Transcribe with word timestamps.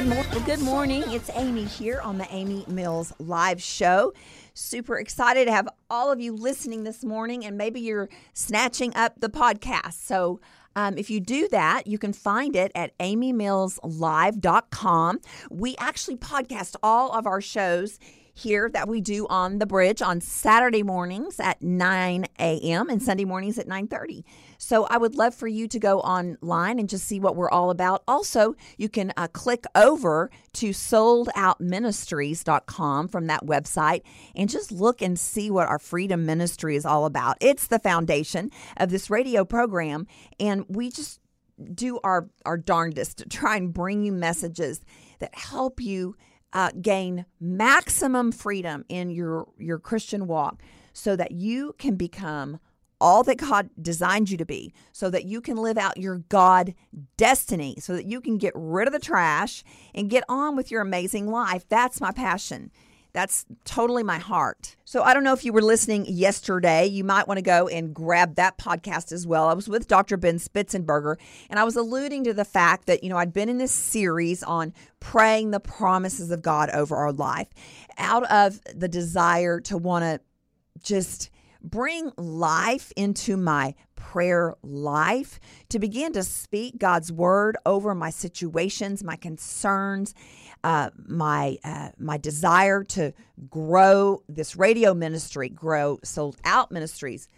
Good, 0.00 0.46
good 0.46 0.60
morning. 0.60 1.04
It's 1.08 1.28
Amy 1.34 1.64
here 1.64 2.00
on 2.00 2.16
the 2.16 2.26
Amy 2.30 2.64
Mills 2.66 3.12
Live 3.18 3.62
Show. 3.62 4.14
Super 4.54 4.98
excited 4.98 5.44
to 5.44 5.52
have 5.52 5.68
all 5.90 6.10
of 6.10 6.18
you 6.18 6.34
listening 6.34 6.84
this 6.84 7.04
morning, 7.04 7.44
and 7.44 7.58
maybe 7.58 7.80
you're 7.80 8.08
snatching 8.32 8.96
up 8.96 9.20
the 9.20 9.28
podcast. 9.28 9.92
So, 9.92 10.40
um, 10.74 10.96
if 10.96 11.10
you 11.10 11.20
do 11.20 11.48
that, 11.48 11.86
you 11.86 11.98
can 11.98 12.14
find 12.14 12.56
it 12.56 12.72
at 12.74 12.96
amymillslive.com. 12.96 15.20
We 15.50 15.76
actually 15.76 16.16
podcast 16.16 16.76
all 16.82 17.12
of 17.12 17.26
our 17.26 17.42
shows 17.42 17.98
here 18.32 18.70
that 18.72 18.88
we 18.88 19.02
do 19.02 19.26
on 19.28 19.58
the 19.58 19.66
bridge 19.66 20.00
on 20.00 20.22
Saturday 20.22 20.82
mornings 20.82 21.38
at 21.38 21.60
9 21.60 22.24
a.m. 22.38 22.88
and 22.88 23.02
Sunday 23.02 23.26
mornings 23.26 23.58
at 23.58 23.68
9:30. 23.68 24.24
So 24.70 24.86
I 24.88 24.96
would 24.98 25.16
love 25.16 25.34
for 25.34 25.48
you 25.48 25.66
to 25.66 25.80
go 25.80 25.98
online 25.98 26.78
and 26.78 26.88
just 26.88 27.04
see 27.04 27.18
what 27.18 27.34
we're 27.34 27.50
all 27.50 27.70
about. 27.70 28.04
Also, 28.06 28.54
you 28.78 28.88
can 28.88 29.12
uh, 29.16 29.26
click 29.26 29.64
over 29.74 30.30
to 30.52 30.68
souledoutministries.com 30.68 33.08
from 33.08 33.26
that 33.26 33.44
website 33.44 34.02
and 34.36 34.48
just 34.48 34.70
look 34.70 35.02
and 35.02 35.18
see 35.18 35.50
what 35.50 35.66
our 35.66 35.80
freedom 35.80 36.24
ministry 36.24 36.76
is 36.76 36.86
all 36.86 37.04
about. 37.04 37.36
It's 37.40 37.66
the 37.66 37.80
foundation 37.80 38.52
of 38.76 38.90
this 38.90 39.10
radio 39.10 39.44
program, 39.44 40.06
and 40.38 40.64
we 40.68 40.92
just 40.92 41.18
do 41.74 41.98
our 42.04 42.30
our 42.46 42.56
darndest 42.56 43.18
to 43.18 43.28
try 43.28 43.56
and 43.56 43.74
bring 43.74 44.04
you 44.04 44.12
messages 44.12 44.82
that 45.18 45.34
help 45.34 45.80
you 45.80 46.14
uh, 46.52 46.70
gain 46.80 47.26
maximum 47.40 48.30
freedom 48.30 48.84
in 48.88 49.10
your 49.10 49.48
your 49.58 49.80
Christian 49.80 50.28
walk, 50.28 50.62
so 50.92 51.16
that 51.16 51.32
you 51.32 51.74
can 51.76 51.96
become 51.96 52.60
all 53.00 53.22
that 53.24 53.38
God 53.38 53.70
designed 53.80 54.30
you 54.30 54.36
to 54.36 54.44
be, 54.44 54.72
so 54.92 55.10
that 55.10 55.24
you 55.24 55.40
can 55.40 55.56
live 55.56 55.78
out 55.78 55.96
your 55.96 56.18
God 56.28 56.74
destiny, 57.16 57.76
so 57.78 57.94
that 57.94 58.06
you 58.06 58.20
can 58.20 58.38
get 58.38 58.52
rid 58.54 58.86
of 58.86 58.92
the 58.92 58.98
trash 58.98 59.64
and 59.94 60.10
get 60.10 60.24
on 60.28 60.56
with 60.56 60.70
your 60.70 60.82
amazing 60.82 61.28
life. 61.28 61.64
That's 61.68 62.00
my 62.00 62.12
passion. 62.12 62.70
That's 63.12 63.44
totally 63.64 64.04
my 64.04 64.18
heart. 64.18 64.76
So 64.84 65.02
I 65.02 65.14
don't 65.14 65.24
know 65.24 65.32
if 65.32 65.44
you 65.44 65.52
were 65.52 65.62
listening 65.62 66.06
yesterday. 66.06 66.86
You 66.86 67.02
might 67.02 67.26
want 67.26 67.38
to 67.38 67.42
go 67.42 67.66
and 67.66 67.92
grab 67.92 68.36
that 68.36 68.56
podcast 68.56 69.10
as 69.10 69.26
well. 69.26 69.48
I 69.48 69.54
was 69.54 69.68
with 69.68 69.88
Dr. 69.88 70.16
Ben 70.16 70.36
Spitzenberger, 70.36 71.16
and 71.48 71.58
I 71.58 71.64
was 71.64 71.74
alluding 71.74 72.22
to 72.24 72.32
the 72.32 72.44
fact 72.44 72.86
that, 72.86 73.02
you 73.02 73.10
know, 73.10 73.16
I'd 73.16 73.32
been 73.32 73.48
in 73.48 73.58
this 73.58 73.72
series 73.72 74.44
on 74.44 74.72
praying 75.00 75.50
the 75.50 75.58
promises 75.58 76.30
of 76.30 76.42
God 76.42 76.70
over 76.70 76.94
our 76.94 77.12
life 77.12 77.48
out 77.98 78.30
of 78.30 78.60
the 78.72 78.88
desire 78.88 79.58
to 79.62 79.76
want 79.76 80.04
to 80.04 80.20
just 80.80 81.30
bring 81.62 82.12
life 82.16 82.92
into 82.96 83.36
my 83.36 83.74
prayer 83.96 84.54
life, 84.62 85.38
to 85.68 85.78
begin 85.78 86.12
to 86.14 86.22
speak 86.22 86.78
God's 86.78 87.12
word 87.12 87.56
over 87.66 87.94
my 87.94 88.10
situations, 88.10 89.04
my 89.04 89.16
concerns, 89.16 90.14
uh, 90.64 90.90
my 91.06 91.58
uh, 91.64 91.90
my 91.98 92.16
desire 92.16 92.82
to 92.84 93.12
grow 93.48 94.22
this 94.28 94.56
radio 94.56 94.94
ministry, 94.94 95.48
grow 95.48 95.98
souled 96.02 96.36
out 96.44 96.72
ministries, 96.72 97.28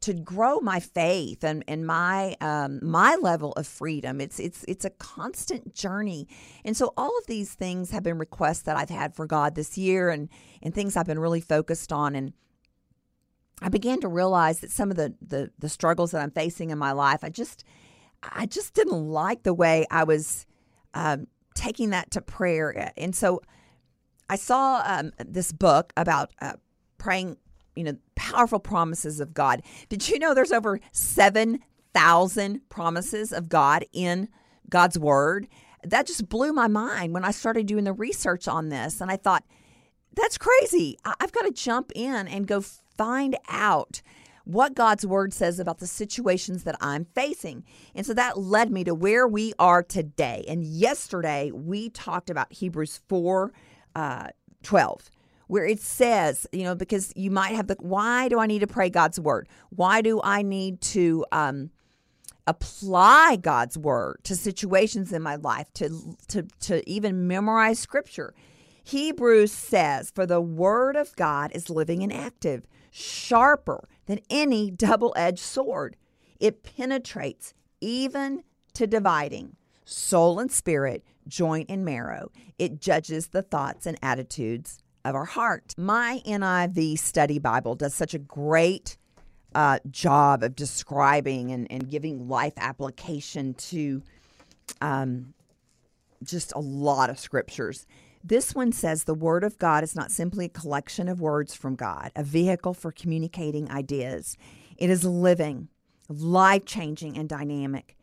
to 0.00 0.14
grow 0.14 0.60
my 0.60 0.80
faith 0.80 1.44
and, 1.44 1.64
and 1.66 1.86
my 1.86 2.36
um, 2.40 2.78
my 2.82 3.16
level 3.16 3.52
of 3.52 3.66
freedom. 3.66 4.20
It's 4.20 4.38
it's 4.38 4.64
it's 4.68 4.84
a 4.84 4.90
constant 4.90 5.74
journey, 5.74 6.28
and 6.64 6.76
so 6.76 6.92
all 6.96 7.16
of 7.18 7.26
these 7.26 7.54
things 7.54 7.90
have 7.90 8.02
been 8.02 8.18
requests 8.18 8.62
that 8.62 8.76
I've 8.76 8.90
had 8.90 9.14
for 9.14 9.26
God 9.26 9.54
this 9.54 9.78
year, 9.78 10.10
and 10.10 10.28
and 10.62 10.74
things 10.74 10.96
I've 10.96 11.06
been 11.06 11.18
really 11.18 11.40
focused 11.40 11.92
on 11.92 12.14
and. 12.14 12.32
I 13.60 13.68
began 13.68 14.00
to 14.00 14.08
realize 14.08 14.60
that 14.60 14.70
some 14.70 14.90
of 14.90 14.96
the, 14.96 15.14
the 15.20 15.50
the 15.58 15.68
struggles 15.68 16.10
that 16.12 16.22
I'm 16.22 16.30
facing 16.30 16.70
in 16.70 16.78
my 16.78 16.92
life, 16.92 17.22
I 17.22 17.28
just 17.28 17.64
I 18.22 18.46
just 18.46 18.74
didn't 18.74 19.08
like 19.08 19.42
the 19.42 19.54
way 19.54 19.86
I 19.90 20.04
was 20.04 20.46
um, 20.94 21.26
taking 21.54 21.90
that 21.90 22.10
to 22.12 22.20
prayer. 22.20 22.92
And 22.96 23.14
so 23.14 23.40
I 24.28 24.36
saw 24.36 24.82
um, 24.86 25.12
this 25.18 25.52
book 25.52 25.92
about 25.96 26.32
uh, 26.40 26.54
praying, 26.98 27.36
you 27.74 27.84
know, 27.84 27.96
powerful 28.14 28.60
promises 28.60 29.20
of 29.20 29.34
God. 29.34 29.62
Did 29.88 30.08
you 30.08 30.18
know 30.18 30.34
there's 30.34 30.52
over 30.52 30.80
7,000 30.92 32.60
promises 32.68 33.32
of 33.32 33.48
God 33.48 33.84
in 33.92 34.28
God's 34.68 34.98
Word? 34.98 35.48
That 35.84 36.06
just 36.06 36.28
blew 36.28 36.52
my 36.52 36.68
mind 36.68 37.12
when 37.12 37.24
I 37.24 37.32
started 37.32 37.66
doing 37.66 37.84
the 37.84 37.92
research 37.92 38.46
on 38.46 38.68
this. 38.68 39.00
And 39.00 39.10
I 39.10 39.16
thought, 39.16 39.44
that's 40.14 40.38
crazy. 40.38 40.96
I've 41.04 41.32
got 41.32 41.42
to 41.42 41.52
jump 41.52 41.90
in 41.94 42.28
and 42.28 42.46
go 42.46 42.62
find 43.02 43.36
out 43.48 44.00
what 44.44 44.74
God's 44.74 45.04
word 45.04 45.32
says 45.32 45.58
about 45.58 45.78
the 45.78 45.86
situations 45.88 46.62
that 46.62 46.76
I'm 46.80 47.04
facing. 47.04 47.64
And 47.96 48.06
so 48.06 48.14
that 48.14 48.38
led 48.38 48.70
me 48.70 48.84
to 48.84 48.94
where 48.94 49.26
we 49.26 49.54
are 49.58 49.82
today. 49.82 50.44
And 50.46 50.64
yesterday 50.64 51.50
we 51.52 51.90
talked 51.90 52.30
about 52.30 52.52
Hebrews 52.52 53.00
4 53.08 53.52
uh, 53.96 54.28
12 54.62 55.10
where 55.48 55.66
it 55.66 55.80
says, 55.80 56.46
you 56.52 56.62
know, 56.62 56.74
because 56.74 57.12
you 57.16 57.30
might 57.30 57.54
have 57.54 57.66
the, 57.66 57.76
why 57.80 58.28
do 58.28 58.38
I 58.38 58.46
need 58.46 58.60
to 58.60 58.66
pray 58.66 58.88
God's 58.88 59.20
word? 59.20 59.48
Why 59.70 60.00
do 60.00 60.20
I 60.22 60.42
need 60.42 60.80
to 60.80 61.26
um, 61.30 61.70
apply 62.46 63.36
God's 63.36 63.76
word 63.76 64.20
to 64.22 64.36
situations 64.36 65.12
in 65.12 65.22
my 65.22 65.36
life, 65.36 65.70
to, 65.74 66.16
to, 66.28 66.44
to 66.60 66.88
even 66.88 67.26
memorize 67.26 67.80
scripture? 67.80 68.32
Hebrews 68.84 69.52
says, 69.52 70.10
for 70.10 70.24
the 70.24 70.40
word 70.40 70.96
of 70.96 71.14
God 71.16 71.50
is 71.54 71.68
living 71.68 72.02
and 72.02 72.12
active, 72.12 72.66
sharper 72.92 73.88
than 74.06 74.20
any 74.30 74.70
double 74.70 75.12
edged 75.16 75.40
sword. 75.40 75.96
It 76.38 76.62
penetrates 76.62 77.54
even 77.80 78.44
to 78.74 78.86
dividing 78.86 79.56
soul 79.84 80.38
and 80.38 80.52
spirit, 80.52 81.02
joint 81.26 81.70
and 81.70 81.84
marrow. 81.84 82.30
It 82.58 82.80
judges 82.80 83.28
the 83.28 83.42
thoughts 83.42 83.86
and 83.86 83.98
attitudes 84.02 84.78
of 85.04 85.14
our 85.14 85.24
heart. 85.24 85.74
My 85.76 86.20
NIV 86.26 86.98
study 86.98 87.38
Bible 87.38 87.74
does 87.74 87.94
such 87.94 88.14
a 88.14 88.18
great 88.18 88.96
uh, 89.54 89.78
job 89.90 90.42
of 90.42 90.54
describing 90.54 91.50
and, 91.50 91.66
and 91.70 91.88
giving 91.88 92.28
life 92.28 92.54
application 92.56 93.54
to 93.54 94.02
um, 94.80 95.34
just 96.22 96.52
a 96.54 96.60
lot 96.60 97.10
of 97.10 97.18
scriptures. 97.18 97.86
This 98.24 98.54
one 98.54 98.70
says 98.70 99.04
the 99.04 99.14
Word 99.14 99.42
of 99.42 99.58
God 99.58 99.82
is 99.82 99.96
not 99.96 100.12
simply 100.12 100.44
a 100.44 100.50
collection 100.50 101.08
of 101.08 101.20
words 101.20 101.54
from 101.54 101.74
God, 101.74 102.12
a 102.14 102.22
vehicle 102.22 102.72
for 102.72 102.92
communicating 102.92 103.70
ideas. 103.70 104.36
It 104.76 104.90
is 104.90 105.04
living, 105.04 105.68
life 106.08 106.64
changing, 106.64 107.18
and 107.18 107.28
dynamic 107.28 107.96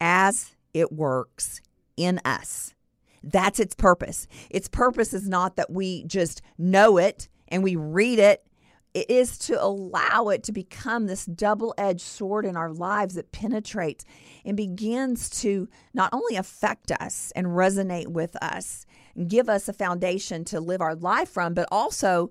as 0.00 0.54
it 0.72 0.92
works 0.92 1.60
in 1.96 2.20
us. 2.24 2.74
That's 3.22 3.60
its 3.60 3.74
purpose. 3.74 4.26
Its 4.50 4.68
purpose 4.68 5.12
is 5.12 5.28
not 5.28 5.56
that 5.56 5.70
we 5.70 6.04
just 6.04 6.40
know 6.56 6.96
it 6.96 7.28
and 7.48 7.62
we 7.62 7.76
read 7.76 8.18
it. 8.18 8.46
It 8.94 9.10
is 9.10 9.36
to 9.40 9.62
allow 9.62 10.28
it 10.28 10.42
to 10.44 10.52
become 10.52 11.06
this 11.06 11.26
double 11.26 11.74
edged 11.76 12.00
sword 12.00 12.46
in 12.46 12.56
our 12.56 12.72
lives 12.72 13.16
that 13.16 13.30
penetrates 13.30 14.06
and 14.42 14.56
begins 14.56 15.28
to 15.42 15.68
not 15.92 16.14
only 16.14 16.36
affect 16.36 16.90
us 16.92 17.30
and 17.36 17.48
resonate 17.48 18.08
with 18.08 18.36
us, 18.42 18.86
give 19.28 19.48
us 19.48 19.68
a 19.68 19.72
foundation 19.72 20.44
to 20.46 20.60
live 20.60 20.80
our 20.80 20.94
life 20.94 21.28
from, 21.28 21.54
but 21.54 21.68
also 21.70 22.30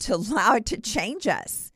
to 0.00 0.14
allow 0.16 0.56
it 0.56 0.66
to 0.66 0.80
change 0.80 1.26
us 1.26 1.72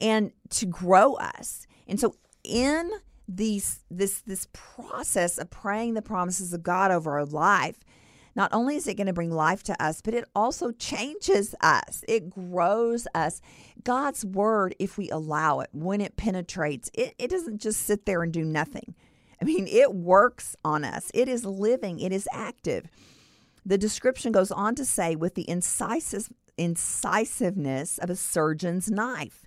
and 0.00 0.32
to 0.50 0.66
grow 0.66 1.14
us. 1.14 1.66
And 1.86 1.98
so 1.98 2.14
in 2.44 2.90
these 3.30 3.84
this 3.90 4.22
this 4.22 4.48
process 4.54 5.36
of 5.36 5.50
praying 5.50 5.92
the 5.92 6.02
promises 6.02 6.54
of 6.54 6.62
God 6.62 6.90
over 6.90 7.18
our 7.18 7.26
life, 7.26 7.78
not 8.34 8.52
only 8.54 8.76
is 8.76 8.86
it 8.86 8.96
going 8.96 9.08
to 9.08 9.12
bring 9.12 9.30
life 9.30 9.62
to 9.64 9.82
us, 9.82 10.00
but 10.00 10.14
it 10.14 10.24
also 10.34 10.70
changes 10.70 11.54
us. 11.60 12.04
It 12.08 12.30
grows 12.30 13.06
us. 13.14 13.40
God's 13.84 14.24
word, 14.24 14.74
if 14.78 14.96
we 14.96 15.10
allow 15.10 15.60
it, 15.60 15.70
when 15.72 16.00
it 16.00 16.16
penetrates, 16.16 16.90
it, 16.94 17.14
it 17.18 17.30
doesn't 17.30 17.60
just 17.60 17.80
sit 17.80 18.06
there 18.06 18.22
and 18.22 18.32
do 18.32 18.44
nothing. 18.44 18.94
I 19.42 19.44
mean, 19.44 19.66
it 19.66 19.94
works 19.94 20.56
on 20.64 20.84
us. 20.84 21.10
It 21.14 21.28
is 21.28 21.44
living, 21.44 22.00
it 22.00 22.12
is 22.12 22.28
active. 22.32 22.88
The 23.68 23.76
description 23.76 24.32
goes 24.32 24.50
on 24.50 24.76
to 24.76 24.84
say, 24.86 25.14
with 25.14 25.34
the 25.34 25.48
incisive, 25.48 26.30
incisiveness 26.56 27.98
of 27.98 28.08
a 28.08 28.16
surgeon's 28.16 28.90
knife. 28.90 29.44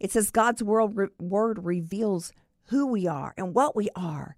It 0.00 0.10
says 0.10 0.32
God's 0.32 0.64
word, 0.64 1.10
word 1.20 1.64
reveals 1.64 2.32
who 2.70 2.88
we 2.88 3.06
are 3.06 3.32
and 3.36 3.54
what 3.54 3.76
we 3.76 3.88
are. 3.94 4.34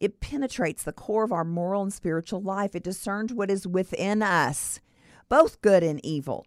It 0.00 0.20
penetrates 0.20 0.82
the 0.82 0.94
core 0.94 1.24
of 1.24 1.32
our 1.32 1.44
moral 1.44 1.82
and 1.82 1.92
spiritual 1.92 2.40
life. 2.40 2.74
It 2.74 2.82
discerns 2.82 3.34
what 3.34 3.50
is 3.50 3.66
within 3.66 4.22
us, 4.22 4.80
both 5.28 5.60
good 5.60 5.82
and 5.82 6.02
evil. 6.02 6.46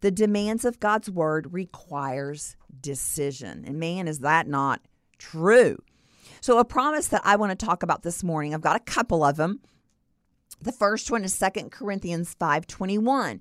The 0.00 0.10
demands 0.10 0.64
of 0.64 0.80
God's 0.80 1.08
word 1.08 1.52
requires 1.52 2.56
decision. 2.80 3.62
And 3.64 3.78
man, 3.78 4.08
is 4.08 4.18
that 4.18 4.48
not 4.48 4.80
true? 5.16 5.76
So 6.40 6.58
a 6.58 6.64
promise 6.64 7.06
that 7.06 7.22
I 7.24 7.36
want 7.36 7.56
to 7.56 7.66
talk 7.66 7.84
about 7.84 8.02
this 8.02 8.24
morning, 8.24 8.52
I've 8.52 8.60
got 8.60 8.74
a 8.74 8.80
couple 8.80 9.22
of 9.22 9.36
them. 9.36 9.60
The 10.60 10.72
first 10.72 11.10
one 11.10 11.24
is 11.24 11.32
Second 11.34 11.70
Corinthians 11.70 12.34
5:21. 12.34 13.40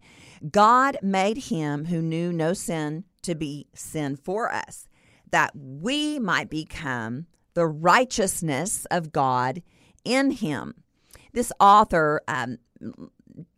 God 0.52 0.98
made 1.02 1.38
him 1.38 1.86
who 1.86 2.02
knew 2.02 2.32
no 2.32 2.54
sin 2.54 3.06
to 3.24 3.36
be 3.36 3.68
sin 3.74 4.16
for 4.16 4.52
us, 4.52 4.88
that 5.32 5.52
we 5.56 6.20
might 6.20 6.50
become 6.50 7.26
the 7.54 7.66
righteousness 7.66 8.86
of 8.92 9.12
God 9.12 9.62
in 10.04 10.32
him. 10.32 10.76
this 11.34 11.52
author 11.60 12.22
um, 12.30 12.58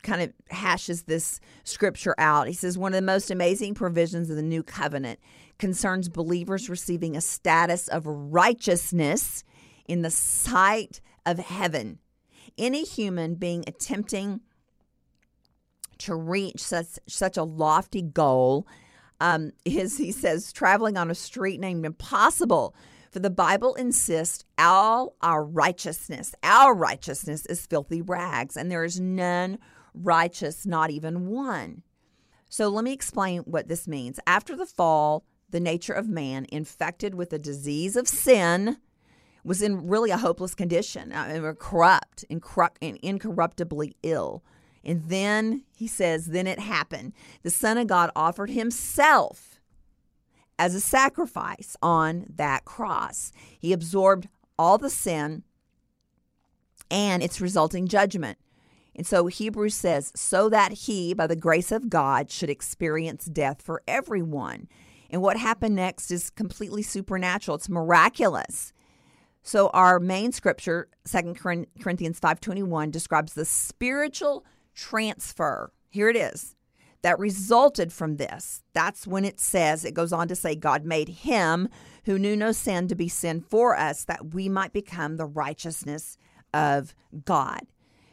kind 0.02 0.22
of 0.22 0.32
hashes 0.50 1.04
this 1.04 1.40
scripture 1.64 2.14
out. 2.18 2.48
He 2.48 2.54
says 2.54 2.76
one 2.76 2.92
of 2.92 2.96
the 2.96 3.02
most 3.02 3.30
amazing 3.30 3.74
provisions 3.74 4.30
of 4.30 4.36
the 4.36 4.42
new 4.42 4.62
covenant 4.62 5.20
concerns 5.58 6.08
believers 6.08 6.68
receiving 6.68 7.16
a 7.16 7.20
status 7.20 7.88
of 7.88 8.06
righteousness 8.06 9.44
in 9.86 10.02
the 10.02 10.10
sight 10.10 11.00
of 11.24 11.38
heaven. 11.38 11.98
Any 12.58 12.84
human 12.84 13.36
being 13.36 13.64
attempting 13.66 14.40
to 15.98 16.14
reach 16.14 16.60
such, 16.60 16.98
such 17.06 17.36
a 17.36 17.42
lofty 17.42 18.02
goal 18.02 18.66
um, 19.20 19.52
is, 19.64 19.98
he 19.98 20.12
says, 20.12 20.52
traveling 20.52 20.96
on 20.96 21.10
a 21.10 21.14
street 21.14 21.60
named 21.60 21.84
impossible. 21.84 22.74
For 23.10 23.20
the 23.20 23.30
Bible 23.30 23.74
insists 23.74 24.44
all 24.58 25.16
our 25.22 25.44
righteousness, 25.44 26.34
our 26.42 26.74
righteousness 26.74 27.46
is 27.46 27.66
filthy 27.66 28.02
rags, 28.02 28.56
and 28.56 28.70
there 28.70 28.84
is 28.84 29.00
none 29.00 29.58
righteous, 29.94 30.66
not 30.66 30.90
even 30.90 31.28
one. 31.28 31.82
So 32.50 32.68
let 32.68 32.84
me 32.84 32.92
explain 32.92 33.40
what 33.40 33.68
this 33.68 33.88
means. 33.88 34.20
After 34.26 34.56
the 34.56 34.66
fall, 34.66 35.24
the 35.50 35.60
nature 35.60 35.92
of 35.92 36.08
man, 36.08 36.46
infected 36.50 37.14
with 37.14 37.30
the 37.30 37.38
disease 37.38 37.96
of 37.96 38.06
sin, 38.06 38.76
was 39.44 39.62
in 39.62 39.86
really 39.88 40.10
a 40.10 40.18
hopeless 40.18 40.54
condition, 40.54 41.12
uh, 41.12 41.52
corrupt, 41.58 42.24
and 42.30 42.98
incorruptibly 43.02 43.96
ill. 44.02 44.42
And 44.84 45.04
then 45.08 45.64
he 45.76 45.86
says, 45.86 46.26
then 46.26 46.46
it 46.46 46.58
happened. 46.58 47.12
The 47.42 47.50
Son 47.50 47.78
of 47.78 47.86
God 47.86 48.10
offered 48.16 48.50
himself 48.50 49.60
as 50.58 50.74
a 50.74 50.80
sacrifice 50.80 51.76
on 51.82 52.26
that 52.36 52.64
cross. 52.64 53.32
He 53.58 53.72
absorbed 53.72 54.28
all 54.58 54.78
the 54.78 54.90
sin 54.90 55.44
and 56.90 57.22
its 57.22 57.40
resulting 57.40 57.86
judgment. 57.86 58.38
And 58.96 59.06
so 59.06 59.26
Hebrews 59.26 59.74
says, 59.74 60.10
so 60.16 60.48
that 60.48 60.72
he, 60.72 61.14
by 61.14 61.28
the 61.28 61.36
grace 61.36 61.70
of 61.70 61.88
God, 61.88 62.30
should 62.30 62.50
experience 62.50 63.26
death 63.26 63.62
for 63.62 63.82
everyone. 63.86 64.68
And 65.10 65.22
what 65.22 65.36
happened 65.36 65.76
next 65.76 66.10
is 66.10 66.30
completely 66.30 66.82
supernatural. 66.82 67.56
It's 67.56 67.68
miraculous. 67.68 68.72
So 69.48 69.68
our 69.68 69.98
main 69.98 70.32
scripture, 70.32 70.90
2 71.06 71.34
Corinthians 71.80 72.20
5:21 72.20 72.90
describes 72.90 73.32
the 73.32 73.46
spiritual 73.46 74.44
transfer. 74.74 75.72
Here 75.88 76.10
it 76.10 76.16
is. 76.16 76.54
That 77.00 77.18
resulted 77.18 77.90
from 77.90 78.16
this. 78.16 78.62
That's 78.74 79.06
when 79.06 79.24
it 79.24 79.40
says, 79.40 79.86
it 79.86 79.94
goes 79.94 80.12
on 80.12 80.28
to 80.28 80.36
say, 80.36 80.54
God 80.54 80.84
made 80.84 81.08
him 81.08 81.70
who 82.04 82.18
knew 82.18 82.36
no 82.36 82.52
sin 82.52 82.88
to 82.88 82.94
be 82.94 83.08
sin 83.08 83.40
for 83.40 83.74
us, 83.74 84.04
that 84.04 84.34
we 84.34 84.50
might 84.50 84.74
become 84.74 85.16
the 85.16 85.24
righteousness 85.24 86.18
of 86.52 86.94
God. 87.24 87.62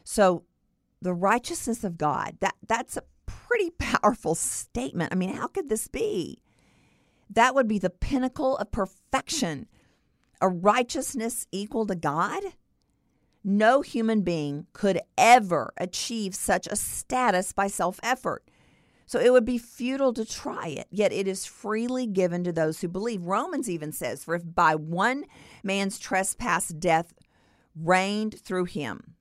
So, 0.05 0.45
the 1.01 1.13
righteousness 1.13 1.83
of 1.83 1.97
God, 1.97 2.37
that, 2.39 2.55
that's 2.65 2.95
a 2.95 3.03
pretty 3.25 3.71
powerful 3.71 4.35
statement. 4.35 5.11
I 5.11 5.15
mean, 5.15 5.35
how 5.35 5.47
could 5.47 5.67
this 5.67 5.89
be? 5.89 6.41
That 7.29 7.53
would 7.53 7.67
be 7.67 7.79
the 7.79 7.89
pinnacle 7.89 8.55
of 8.55 8.71
perfection. 8.71 9.67
A 10.41 10.49
righteousness 10.49 11.47
equal 11.51 11.85
to 11.87 11.95
God? 11.95 12.43
No 13.43 13.81
human 13.81 14.21
being 14.21 14.67
could 14.73 14.99
ever 15.17 15.71
achieve 15.77 16.33
such 16.33 16.67
a 16.67 16.75
status 16.75 17.53
by 17.53 17.67
self 17.67 17.99
effort. 18.01 18.43
So 19.05 19.19
it 19.19 19.31
would 19.31 19.45
be 19.45 19.59
futile 19.59 20.13
to 20.13 20.25
try 20.25 20.67
it, 20.67 20.87
yet 20.89 21.13
it 21.13 21.27
is 21.27 21.45
freely 21.45 22.07
given 22.07 22.43
to 22.43 22.51
those 22.51 22.81
who 22.81 22.87
believe. 22.87 23.21
Romans 23.21 23.69
even 23.69 23.91
says, 23.91 24.23
For 24.23 24.33
if 24.33 24.41
by 24.43 24.73
one 24.73 25.25
man's 25.63 25.99
trespass 25.99 26.69
death 26.69 27.13
reigned 27.75 28.39
through 28.39 28.65
him, 28.65 29.13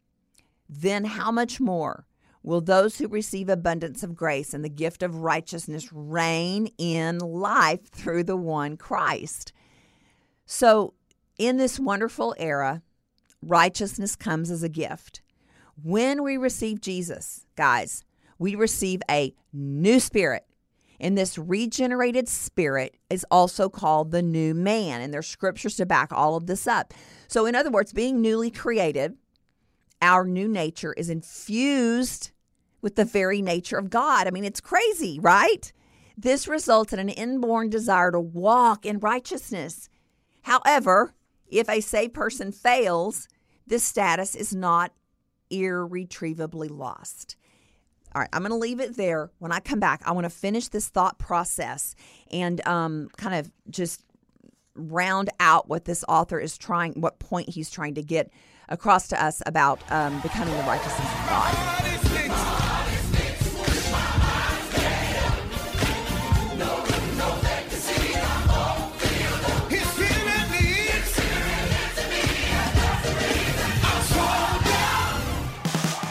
then 0.69 1.05
how 1.05 1.31
much 1.31 1.61
more 1.61 2.07
will 2.43 2.63
those 2.63 2.97
who 2.97 3.09
receive 3.09 3.49
abundance 3.49 4.03
of 4.03 4.15
grace 4.15 4.55
and 4.55 4.65
the 4.65 4.71
gift 4.71 5.03
of 5.03 5.17
righteousness 5.17 5.93
reign 5.93 6.69
in 6.79 7.19
life 7.19 7.91
through 7.91 8.25
the 8.25 8.37
one 8.37 8.79
Christ? 8.79 9.53
So, 10.47 10.95
in 11.39 11.57
this 11.57 11.79
wonderful 11.79 12.35
era, 12.39 12.83
righteousness 13.43 14.17
comes 14.17 14.51
as 14.51 14.63
a 14.63 14.69
gift. 14.69 15.21
When 15.83 16.23
we 16.23 16.37
receive 16.37 16.81
Jesus, 16.81 17.47
guys, 17.57 18.05
we 18.39 18.55
receive 18.55 19.03
a 19.11 19.35
new 19.53 20.01
spirit. 20.01 20.47
And 21.01 21.19
this 21.19 21.37
regenerated 21.37 22.29
spirit 22.29 22.97
is 23.11 23.27
also 23.31 23.69
called 23.69 24.11
the 24.11 24.23
new 24.23 24.55
man. 24.55 25.01
And 25.01 25.13
there's 25.13 25.27
scriptures 25.27 25.77
to 25.77 25.87
back 25.87 26.13
all 26.13 26.37
of 26.37 26.47
this 26.47 26.67
up. 26.67 26.95
So, 27.27 27.47
in 27.47 27.55
other 27.55 27.71
words, 27.71 27.93
being 27.93 28.23
newly 28.23 28.51
created, 28.51 29.17
our 30.01 30.25
new 30.25 30.47
nature 30.47 30.93
is 30.93 31.11
infused 31.11 32.31
with 32.81 32.95
the 32.95 33.05
very 33.05 33.43
nature 33.43 33.77
of 33.77 33.91
God. 33.91 34.27
I 34.27 34.31
mean, 34.31 34.45
it's 34.45 34.61
crazy, 34.61 35.19
right? 35.19 35.73
This 36.17 36.47
results 36.47 36.93
in 36.93 36.99
an 36.99 37.09
inborn 37.09 37.71
desire 37.71 38.13
to 38.13 38.21
walk 38.21 38.87
in 38.87 38.99
righteousness. 39.01 39.89
However, 40.43 41.15
if 41.49 41.69
a 41.69 41.81
saved 41.81 42.15
person 42.15 42.53
fails, 42.53 43.29
this 43.67 43.83
status 43.83 44.35
is 44.35 44.55
not 44.55 44.93
irretrievably 45.51 46.69
lost. 46.69 47.37
All 48.15 48.21
right, 48.21 48.31
I'm 48.33 48.43
going 48.43 48.51
to 48.51 48.57
leave 48.57 48.81
it 48.81 48.97
there. 48.97 49.31
When 49.39 49.51
I 49.51 49.59
come 49.59 49.81
back, 49.81 50.03
I 50.05 50.13
want 50.13 50.25
to 50.25 50.31
finish 50.31 50.69
this 50.69 50.89
thought 50.89 51.19
process 51.19 51.97
and 52.31 52.65
um, 52.67 53.09
kind 53.17 53.35
of 53.35 53.51
just 53.71 54.05
round 54.77 55.31
out 55.41 55.69
what 55.69 55.85
this 55.85 56.05
author 56.09 56.39
is 56.39 56.57
trying, 56.57 57.01
what 57.01 57.19
point 57.19 57.49
he's 57.49 57.71
trying 57.71 57.95
to 57.95 58.03
get 58.03 58.31
across 58.69 59.09
to 59.09 59.23
us 59.23 59.43
about 59.47 59.81
um, 59.91 60.21
becoming 60.21 60.57
the 60.57 60.63
righteousness 60.63 61.09
of 61.09 61.29
God. 61.29 62.34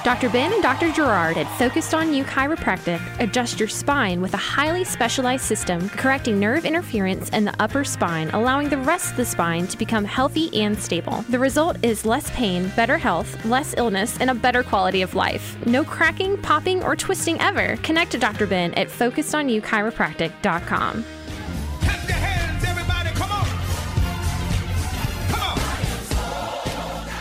Dr. 0.04 0.30
Ben 0.30 0.52
and 0.52 0.62
Dr. 0.62 0.92
Gerard 0.92 1.38
at 1.38 1.48
Focused 1.58 1.94
on 1.94 2.14
You 2.14 2.26
Chiropractic 2.26 3.00
adjust 3.22 3.58
your 3.58 3.70
spine 3.70 4.20
with 4.20 4.34
a 4.34 4.38
highly 4.38 4.84
specialized 4.84 5.46
system 5.46 5.88
correcting 5.88 6.42
nerve 6.42 6.66
interference 6.66 7.30
in 7.30 7.46
the 7.46 7.56
upper 7.58 7.86
spine, 7.86 8.30
allowing 8.32 8.68
the 8.68 8.80
rest 8.80 9.12
of 9.12 9.18
the 9.18 9.24
spine 9.24 9.66
to 9.68 9.78
become 9.78 10.04
healthy 10.04 10.54
and 10.62 10.78
stable. 10.78 11.22
The 11.30 11.40
result 11.40 11.78
is 11.86 12.06
less 12.06 12.30
pain, 12.32 12.70
better 12.76 12.98
health, 12.98 13.46
less 13.46 13.76
illness, 13.78 14.18
and 14.20 14.30
a 14.30 14.36
better 14.36 14.62
quality 14.62 15.04
of 15.04 15.16
life. 15.16 15.56
No 15.66 15.86
cracking, 15.86 16.38
popping, 16.42 16.84
or 16.84 16.98
twisting 16.98 17.40
ever. 17.40 17.78
Connect 17.78 18.12
to 18.12 18.18
Dr. 18.18 18.46
Ben 18.46 18.74
at 18.74 18.90
focusedonyouchiropractic.com. 18.90 21.06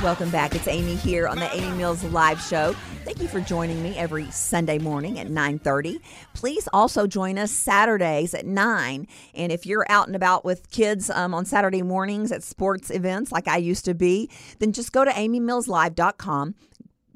Welcome 0.02 0.30
back. 0.30 0.56
It's 0.56 0.66
Amy 0.66 0.96
here 0.96 1.28
on 1.28 1.38
the 1.38 1.48
Amy 1.54 1.76
Mills 1.76 2.02
Live 2.02 2.40
Show. 2.40 2.72
Thank 3.04 3.22
you 3.22 3.28
for 3.28 3.40
joining 3.40 3.80
me 3.84 3.96
every 3.96 4.28
Sunday 4.32 4.78
morning 4.78 5.20
at 5.20 5.28
9:30. 5.28 6.00
Please 6.34 6.68
also 6.72 7.06
join 7.06 7.38
us 7.38 7.52
Saturdays 7.52 8.34
at 8.34 8.44
9. 8.44 9.06
And 9.32 9.52
if 9.52 9.64
you're 9.64 9.86
out 9.88 10.08
and 10.08 10.16
about 10.16 10.44
with 10.44 10.68
kids 10.72 11.08
um, 11.08 11.34
on 11.34 11.44
Saturday 11.44 11.82
mornings 11.82 12.32
at 12.32 12.42
sports 12.42 12.90
events 12.90 13.30
like 13.30 13.46
I 13.46 13.58
used 13.58 13.84
to 13.84 13.94
be, 13.94 14.28
then 14.58 14.72
just 14.72 14.90
go 14.90 15.04
to 15.04 15.10
amymillslive.com 15.12 16.56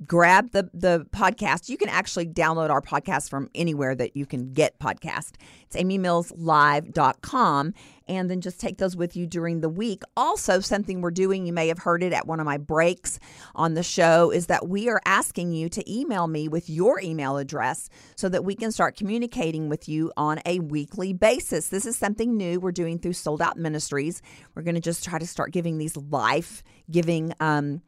grab 0.04 0.50
the 0.50 0.70
the 0.74 1.06
podcast. 1.10 1.68
You 1.68 1.78
can 1.78 1.88
actually 1.88 2.26
download 2.26 2.70
our 2.70 2.82
podcast 2.82 3.30
from 3.30 3.50
anywhere 3.54 3.94
that 3.94 4.16
you 4.16 4.26
can 4.26 4.52
get 4.52 4.78
podcast. 4.78 5.32
It's 5.62 5.76
amymillslive.com 5.76 7.74
and 8.08 8.30
then 8.30 8.40
just 8.40 8.60
take 8.60 8.78
those 8.78 8.96
with 8.96 9.16
you 9.16 9.26
during 9.26 9.60
the 9.60 9.68
week. 9.68 10.02
Also, 10.16 10.60
something 10.60 11.00
we're 11.00 11.10
doing, 11.10 11.46
you 11.46 11.52
may 11.52 11.68
have 11.68 11.78
heard 11.78 12.02
it 12.02 12.12
at 12.12 12.26
one 12.26 12.40
of 12.40 12.46
my 12.46 12.58
breaks 12.58 13.18
on 13.54 13.74
the 13.74 13.82
show, 13.82 14.30
is 14.30 14.46
that 14.46 14.68
we 14.68 14.88
are 14.88 15.00
asking 15.04 15.52
you 15.52 15.68
to 15.68 15.92
email 15.92 16.26
me 16.26 16.48
with 16.48 16.70
your 16.70 17.00
email 17.00 17.36
address 17.36 17.88
so 18.16 18.28
that 18.28 18.44
we 18.44 18.54
can 18.54 18.72
start 18.72 18.96
communicating 18.96 19.68
with 19.68 19.88
you 19.88 20.12
on 20.16 20.40
a 20.46 20.60
weekly 20.60 21.12
basis. 21.12 21.68
This 21.68 21.86
is 21.86 21.96
something 21.96 22.36
new 22.36 22.60
we're 22.60 22.72
doing 22.72 22.98
through 22.98 23.14
Souled 23.14 23.42
Out 23.42 23.56
Ministries. 23.56 24.22
We're 24.54 24.62
going 24.62 24.74
to 24.74 24.80
just 24.80 25.04
try 25.04 25.18
to 25.18 25.26
start 25.26 25.52
giving 25.52 25.78
these 25.78 25.96
life 25.96 26.62
giving 26.90 27.32
um, 27.40 27.82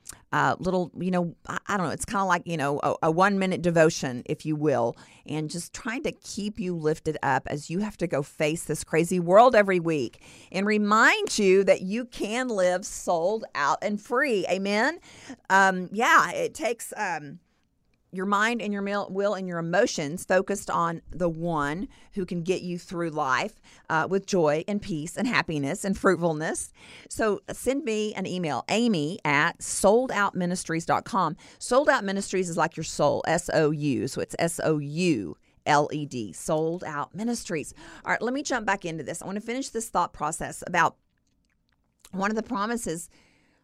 little, 0.59 0.91
you 0.99 1.11
know, 1.11 1.35
I, 1.49 1.59
I, 1.67 1.77
don't 1.77 1.87
know, 1.87 1.93
it's 1.93 2.05
kind 2.05 2.23
of 2.23 2.29
like, 2.29 2.43
you 2.45 2.57
know, 2.57 2.81
a, 2.83 2.95
a 3.05 3.11
one 3.11 3.39
minute 3.39 3.63
devotion, 3.63 4.23
if 4.27 4.45
you 4.45 4.57
will, 4.57 4.97
and 5.27 5.51
just 5.51 5.73
trying 5.73 6.03
to 6.03 6.13
keep 6.13 6.61
you 6.61 6.77
lifted 6.77 7.17
up 7.23 7.45
as 7.47 7.71
you 7.71 7.81
have 7.81 7.97
to 7.99 8.07
go 8.07 8.23
face 8.23 8.65
this 8.65 8.85
crazy 8.85 9.21
world 9.21 9.55
every 9.55 9.81
week 9.81 10.23
and 10.53 10.67
remind 10.67 11.39
you 11.39 11.65
that 11.65 11.83
you 11.83 12.05
can 12.05 12.49
live 12.49 12.85
sold 12.85 13.45
out 13.55 13.79
and 13.83 14.01
free. 14.01 14.47
Amen. 14.51 14.99
Um, 15.51 15.89
yeah, 15.93 16.31
it 16.33 16.55
takes. 16.55 16.93
Um, 16.97 17.39
your 18.11 18.27
mind 18.27 18.63
and 18.63 18.73
your 18.73 18.83
will 19.11 19.35
and 19.35 19.47
your 19.47 19.59
emotions 19.59 20.25
focused 20.25 20.71
on 20.71 21.03
the 21.11 21.29
one 21.29 21.89
who 22.15 22.25
can 22.25 22.43
get 22.43 22.63
you 22.63 22.79
through 22.79 23.11
life 23.11 23.61
uh, 23.91 24.07
with 24.09 24.27
joy 24.27 24.65
and 24.67 24.81
peace 24.81 25.17
and 25.17 25.27
happiness 25.27 25.85
and 25.85 25.97
fruitfulness. 25.97 26.73
So 27.09 27.41
send 27.53 27.85
me 27.85 28.15
an 28.15 28.27
email, 28.27 28.65
amy 28.69 29.19
at 29.25 29.59
souledoutministries.com. 29.59 31.37
Souled 31.59 31.89
Out 31.89 32.05
Ministries 32.05 32.49
is 32.49 32.57
like 32.57 32.77
your 32.77 32.85
soul, 32.85 33.23
S 33.27 33.51
O 33.53 33.71
U. 33.71 34.09
So 34.09 34.21
it's 34.21 34.37
S 34.39 34.61
O 34.63 34.79
U. 34.79 35.37
L 35.67 35.91
E 35.93 36.07
D, 36.07 36.33
souled 36.33 36.83
out 36.85 37.15
ministries. 37.15 37.75
All 38.03 38.11
right, 38.11 38.23
let 38.23 38.33
me 38.33 38.43
jump 38.43 38.65
back 38.65 38.87
into 38.87 39.05
this. 39.05 39.21
I 39.21 39.27
want 39.27 39.37
to 39.37 39.45
finish 39.45 39.69
this 39.69 39.91
thought 39.91 40.15
process 40.15 40.65
about 40.67 40.97
one 42.11 42.31
of 42.31 42.37
the 42.37 42.43
promises 42.43 43.11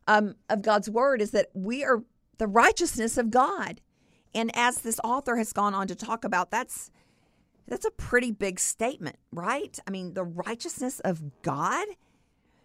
um, 0.06 0.34
of 0.50 0.60
God's 0.60 0.90
word 0.90 1.22
is 1.22 1.30
that 1.30 1.48
we 1.54 1.82
are 1.82 2.04
the 2.38 2.46
righteousness 2.46 3.16
of 3.16 3.30
God. 3.30 3.80
And 4.34 4.50
as 4.54 4.78
this 4.78 5.00
author 5.04 5.36
has 5.36 5.52
gone 5.52 5.74
on 5.74 5.86
to 5.88 5.94
talk 5.94 6.24
about, 6.24 6.50
that's 6.50 6.90
that's 7.66 7.86
a 7.86 7.90
pretty 7.90 8.30
big 8.30 8.60
statement, 8.60 9.16
right? 9.32 9.78
I 9.86 9.90
mean, 9.90 10.14
the 10.14 10.24
righteousness 10.24 11.00
of 11.00 11.42
God. 11.42 11.86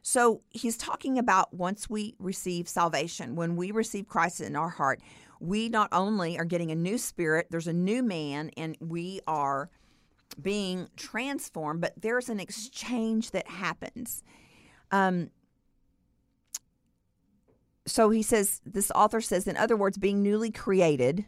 So 0.02 0.42
he's 0.50 0.78
talking 0.78 1.18
about 1.18 1.54
once 1.54 1.90
we 1.90 2.16
receive 2.20 2.68
salvation, 2.68 3.36
when 3.36 3.56
we 3.56 3.72
receive 3.72 4.08
Christ 4.08 4.42
in 4.42 4.56
our 4.56 4.70
heart, 4.70 5.00
we 5.40 5.70
not 5.70 5.90
only 5.92 6.38
are 6.38 6.46
getting 6.46 6.72
a 6.72 6.76
new 6.76 6.98
spirit, 6.98 7.48
there's 7.50 7.68
a 7.68 7.74
new 7.74 8.04
man, 8.04 8.52
and 8.58 8.76
we 8.82 9.22
are 9.26 9.70
being 10.42 10.90
transformed, 10.96 11.82
but 11.82 11.94
there's 12.02 12.30
an 12.30 12.40
exchange 12.40 13.32
that 13.32 13.48
happens. 13.48 14.24
Um, 14.92 15.30
so 17.86 18.10
he 18.10 18.22
says, 18.22 18.62
this 18.66 18.92
author 18.94 19.22
says, 19.22 19.48
in 19.48 19.58
other 19.58 19.76
words, 19.78 19.98
being 19.98 20.22
newly 20.22 20.52
created, 20.52 21.26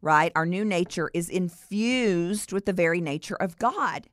right? 0.00 0.32
Our 0.34 0.46
new 0.46 0.64
nature 0.64 1.10
is 1.14 1.28
infused 1.28 2.52
with 2.52 2.66
the 2.66 2.72
very 2.72 3.00
nature 3.00 3.36
of 3.36 3.58
God. 3.58 4.08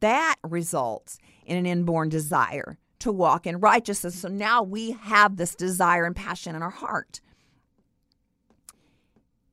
That 0.00 0.36
results 0.42 1.18
in 1.44 1.56
an 1.56 1.66
inborn 1.66 2.08
desire 2.08 2.78
to 3.00 3.12
walk 3.12 3.46
in 3.46 3.60
righteousness. 3.60 4.18
So 4.18 4.28
now 4.28 4.62
we 4.62 4.92
have 4.92 5.36
this 5.36 5.54
desire 5.54 6.04
and 6.04 6.16
passion 6.16 6.54
in 6.54 6.62
our 6.62 6.70
heart. 6.70 7.20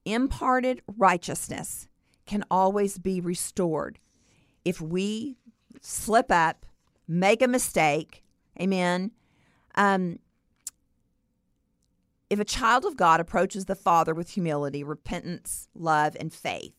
Imparted 0.06 0.82
righteousness 0.98 1.88
can 2.26 2.44
always 2.50 2.98
be 2.98 3.22
restored 3.22 4.00
if 4.66 4.80
we 4.82 5.38
slip 5.82 6.32
up, 6.32 6.66
make 7.08 7.42
a 7.42 7.48
mistake, 7.48 8.24
amen. 8.60 9.12
Um, 9.76 10.20
if 12.34 12.40
a 12.40 12.46
child 12.46 12.84
of 12.84 12.98
God 12.98 13.20
approaches 13.20 13.66
the 13.66 13.76
Father 13.76 14.14
with 14.14 14.32
humility, 14.32 14.84
repentance, 14.84 15.68
love, 15.76 16.18
and 16.20 16.34
faith, 16.34 16.74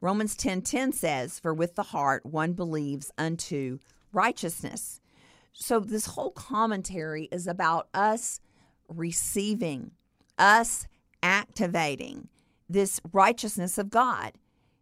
Romans 0.00 0.34
10:10 0.34 0.62
10, 0.62 0.62
10 0.62 0.92
says, 0.92 1.38
"For 1.38 1.54
with 1.54 1.76
the 1.76 1.84
heart 1.84 2.26
one 2.26 2.52
believes 2.52 3.12
unto 3.16 3.78
righteousness." 4.12 5.00
So 5.52 5.78
this 5.78 6.06
whole 6.06 6.32
commentary 6.32 7.28
is 7.30 7.46
about 7.46 7.88
us 7.94 8.40
receiving, 8.88 9.92
us 10.36 10.88
activating 11.22 12.28
this 12.68 13.00
righteousness 13.12 13.78
of 13.78 13.90
God. 13.90 14.32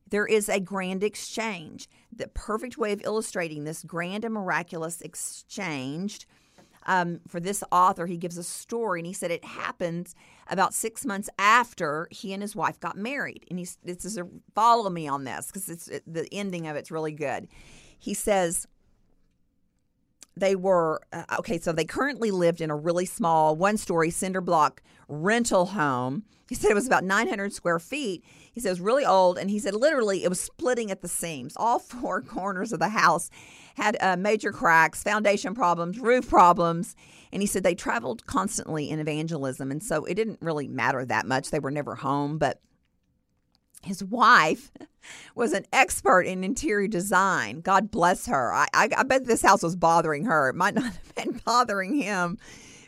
There 0.08 0.26
is 0.26 0.48
a 0.48 0.58
grand 0.58 1.04
exchange. 1.04 1.86
The 2.10 2.28
perfect 2.28 2.78
way 2.78 2.92
of 2.92 3.02
illustrating 3.04 3.64
this 3.64 3.82
grand 3.82 4.24
and 4.24 4.32
miraculous 4.32 5.02
exchange 5.02 6.26
um, 6.86 7.20
for 7.28 7.40
this 7.40 7.62
author, 7.70 8.06
he 8.06 8.16
gives 8.16 8.38
a 8.38 8.42
story, 8.42 9.00
and 9.00 9.06
he 9.06 9.12
said 9.12 9.30
it 9.30 9.44
happens 9.44 10.14
about 10.48 10.74
six 10.74 11.04
months 11.04 11.28
after 11.38 12.08
he 12.10 12.32
and 12.32 12.42
his 12.42 12.56
wife 12.56 12.80
got 12.80 12.96
married. 12.96 13.44
And 13.50 13.58
he's 13.58 13.78
this 13.84 14.04
is 14.04 14.16
a 14.18 14.26
follow 14.54 14.90
me 14.90 15.06
on 15.06 15.24
this 15.24 15.46
because 15.46 15.68
it's 15.68 15.88
it, 15.88 16.02
the 16.06 16.26
ending 16.32 16.66
of 16.66 16.76
it's 16.76 16.90
really 16.90 17.12
good. 17.12 17.48
He 17.98 18.14
says 18.14 18.66
they 20.36 20.56
were 20.56 21.02
uh, 21.12 21.24
okay. 21.38 21.58
So 21.58 21.72
they 21.72 21.84
currently 21.84 22.30
lived 22.30 22.60
in 22.60 22.70
a 22.70 22.76
really 22.76 23.06
small 23.06 23.56
one 23.56 23.76
story 23.76 24.10
cinder 24.10 24.40
block 24.40 24.82
rental 25.08 25.66
home. 25.66 26.24
He 26.48 26.54
said 26.54 26.70
it 26.70 26.74
was 26.74 26.86
about 26.86 27.04
900 27.04 27.52
square 27.52 27.78
feet. 27.78 28.24
He 28.52 28.60
was 28.60 28.80
really 28.80 29.04
old, 29.04 29.38
and 29.38 29.50
he 29.50 29.58
said 29.58 29.74
literally 29.74 30.24
it 30.24 30.28
was 30.28 30.40
splitting 30.40 30.90
at 30.90 31.02
the 31.02 31.08
seams. 31.08 31.54
All 31.56 31.78
four 31.78 32.20
corners 32.22 32.72
of 32.72 32.78
the 32.78 32.88
house 32.88 33.30
had 33.76 33.96
uh, 34.00 34.16
major 34.16 34.52
cracks, 34.52 35.02
foundation 35.02 35.54
problems, 35.54 35.98
roof 35.98 36.28
problems. 36.28 36.96
And 37.32 37.42
he 37.42 37.46
said 37.46 37.62
they 37.62 37.76
traveled 37.76 38.26
constantly 38.26 38.90
in 38.90 38.98
evangelism. 38.98 39.70
And 39.70 39.82
so 39.82 40.04
it 40.04 40.14
didn't 40.14 40.42
really 40.42 40.66
matter 40.66 41.04
that 41.04 41.26
much. 41.26 41.50
They 41.50 41.60
were 41.60 41.70
never 41.70 41.94
home. 41.94 42.38
But 42.38 42.60
his 43.82 44.02
wife 44.02 44.72
was 45.34 45.52
an 45.52 45.64
expert 45.72 46.22
in 46.22 46.42
interior 46.42 46.88
design. 46.88 47.60
God 47.60 47.90
bless 47.90 48.26
her. 48.26 48.52
I, 48.52 48.66
I, 48.74 48.88
I 48.96 49.02
bet 49.04 49.26
this 49.26 49.42
house 49.42 49.62
was 49.62 49.76
bothering 49.76 50.24
her. 50.24 50.48
It 50.48 50.56
might 50.56 50.74
not 50.74 50.84
have 50.92 51.14
been 51.14 51.40
bothering 51.44 51.94
him 51.94 52.38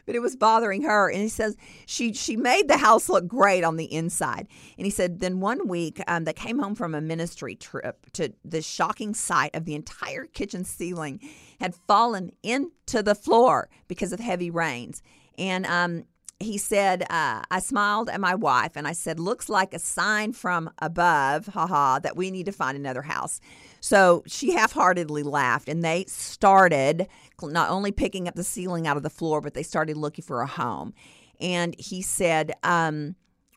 but 0.07 0.15
it 0.15 0.21
was 0.21 0.37
bothering 0.37 0.83
her. 0.83 1.11
And 1.11 1.21
he 1.23 1.29
says 1.29 1.57
she 1.87 2.13
she 2.13 2.37
made 2.37 2.69
the 2.69 2.79
house 2.79 3.09
look 3.09 3.27
great 3.27 3.65
on 3.65 3.77
the 3.77 3.93
inside. 3.93 4.49
And 4.77 4.87
he 4.87 4.91
said 4.91 5.21
then 5.21 5.41
one 5.41 5.69
week 5.69 6.01
um, 6.07 6.25
they 6.25 6.33
came 6.33 6.59
home 6.59 6.75
from 6.75 6.95
a 6.95 7.01
ministry 7.01 7.55
trip 7.55 8.07
to 8.13 8.33
the 8.45 8.63
shocking 8.63 9.15
sight 9.15 9.55
of 9.55 9.65
the 9.65 9.75
entire 9.75 10.27
kitchen 10.27 10.65
ceiling 10.65 11.21
had 11.61 11.75
fallen 11.87 12.33
into 12.43 13.03
the 13.03 13.15
floor 13.15 13.69
because 13.89 14.13
of 14.13 14.21
heavy 14.21 14.51
rains. 14.51 15.03
And 15.39 15.65
um, 15.67 16.05
he 16.43 16.59
said, 16.59 17.03
uh, 17.09 17.43
I 17.51 17.61
smiled 17.61 18.11
at 18.11 18.21
my 18.21 18.35
wife 18.35 18.73
and 18.77 18.87
I 18.87 18.93
said, 18.93 19.19
looks 19.19 19.49
like 19.49 19.73
a 19.73 19.79
sign 19.79 20.33
from 20.33 20.71
above, 20.79 21.47
haha, 21.47 22.01
that 22.01 22.17
we 22.17 22.31
need 22.31 22.47
to 22.47 22.53
find 22.53 22.77
another 22.77 23.03
house. 23.03 23.41
So 23.83 24.23
she 24.29 24.53
half 24.53 24.73
heartedly 24.73 25.25
laughed 25.25 25.69
and 25.69 25.85
they 25.85 26.05
started 26.07 27.09
not 27.43 27.69
only 27.69 27.91
picking 27.91 28.29
up 28.29 28.37
the 28.37 28.45
ceiling 28.45 28.87
out 28.87 28.97
of 28.97 29.03
the 29.03 29.11
floor, 29.11 29.41
but 29.41 29.55
they 29.55 29.65
started 29.65 29.97
looking 29.97 30.25
for 30.25 30.41
a 30.41 30.47
home. 30.47 30.95
And 31.41 31.75
he 31.77 32.01
said, 32.01 32.53
um, 32.63 33.17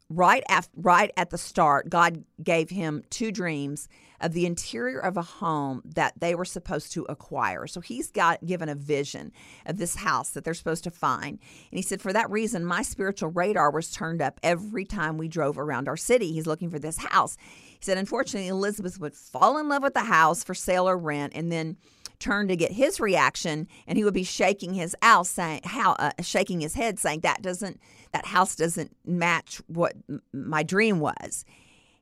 right, 0.10 0.44
af- 0.50 0.70
right 0.76 1.12
at 1.16 1.30
the 1.30 1.38
start, 1.38 1.92
God 1.92 2.24
gave 2.44 2.72
him 2.72 3.04
two 3.12 3.32
dreams 3.32 3.88
of 4.22 4.34
the 4.34 4.48
interior 4.48 5.00
of 5.00 5.18
a 5.18 5.22
home 5.22 5.82
that 5.86 6.14
they 6.20 6.34
were 6.34 6.46
supposed 6.46 6.92
to 6.94 7.04
acquire. 7.04 7.68
So 7.68 7.82
he's 7.82 8.10
got 8.10 8.46
given 8.46 8.70
a 8.70 8.76
vision 8.76 9.32
of 9.66 9.78
this 9.78 9.96
house 9.96 10.32
that 10.32 10.44
they're 10.44 10.54
supposed 10.54 10.86
to 10.86 10.92
find. 10.92 11.34
And 11.34 11.78
he 11.78 11.82
said, 11.82 12.02
For 12.02 12.14
that 12.14 12.32
reason, 12.32 12.66
my 12.66 12.82
spiritual 12.82 13.30
radar 13.30 13.72
was 13.72 13.92
turned 13.92 14.22
up 14.22 14.40
every 14.42 14.86
time 14.86 15.18
we 15.18 15.28
drove 15.28 15.60
around 15.60 15.88
our 15.88 15.98
city. 15.98 16.32
He's 16.32 16.48
looking 16.48 16.70
for 16.70 16.80
this 16.80 16.98
house. 16.98 17.38
Said, 17.86 18.00
unfortunately, 18.00 18.48
Elizabeth 18.48 19.00
would 19.00 19.14
fall 19.14 19.60
in 19.60 19.70
love 19.70 19.84
with 19.84 19.94
the 19.94 20.00
house 20.00 20.44
for 20.44 20.56
sale 20.56 20.90
or 20.90 20.98
rent 20.98 21.34
and 21.36 21.52
then 21.52 21.78
turn 22.18 22.48
to 22.48 22.56
get 22.56 22.72
his 22.72 23.00
reaction 23.00 23.68
and 23.86 23.96
he 23.96 24.04
would 24.04 24.14
be 24.14 24.24
shaking 24.24 24.74
his 24.74 24.96
house 25.04 25.30
saying 25.30 25.62
how 25.66 25.92
uh, 26.00 26.10
shaking 26.22 26.62
his 26.62 26.74
head 26.74 26.98
saying 26.98 27.20
that 27.20 27.44
doesn't 27.44 27.80
that 28.12 28.26
house 28.26 28.56
doesn't 28.56 28.96
match 29.06 29.62
what 29.68 29.94
m- 30.10 30.20
my 30.34 30.64
dream 30.64 31.00
was. 31.00 31.46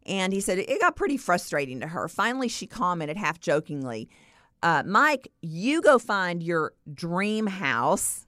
And 0.06 0.32
he 0.32 0.40
said 0.40 0.60
it 0.60 0.80
got 0.80 0.96
pretty 0.96 1.18
frustrating 1.18 1.82
to 1.82 1.88
her. 1.88 2.08
Finally 2.08 2.48
she 2.48 2.66
commented 2.66 3.18
half 3.18 3.42
jokingly 3.42 4.08
uh, 4.62 4.84
mike 4.86 5.30
you 5.42 5.82
go 5.82 6.00
find 6.00 6.42
your 6.42 6.72
dream 6.94 7.48
house 7.48 8.23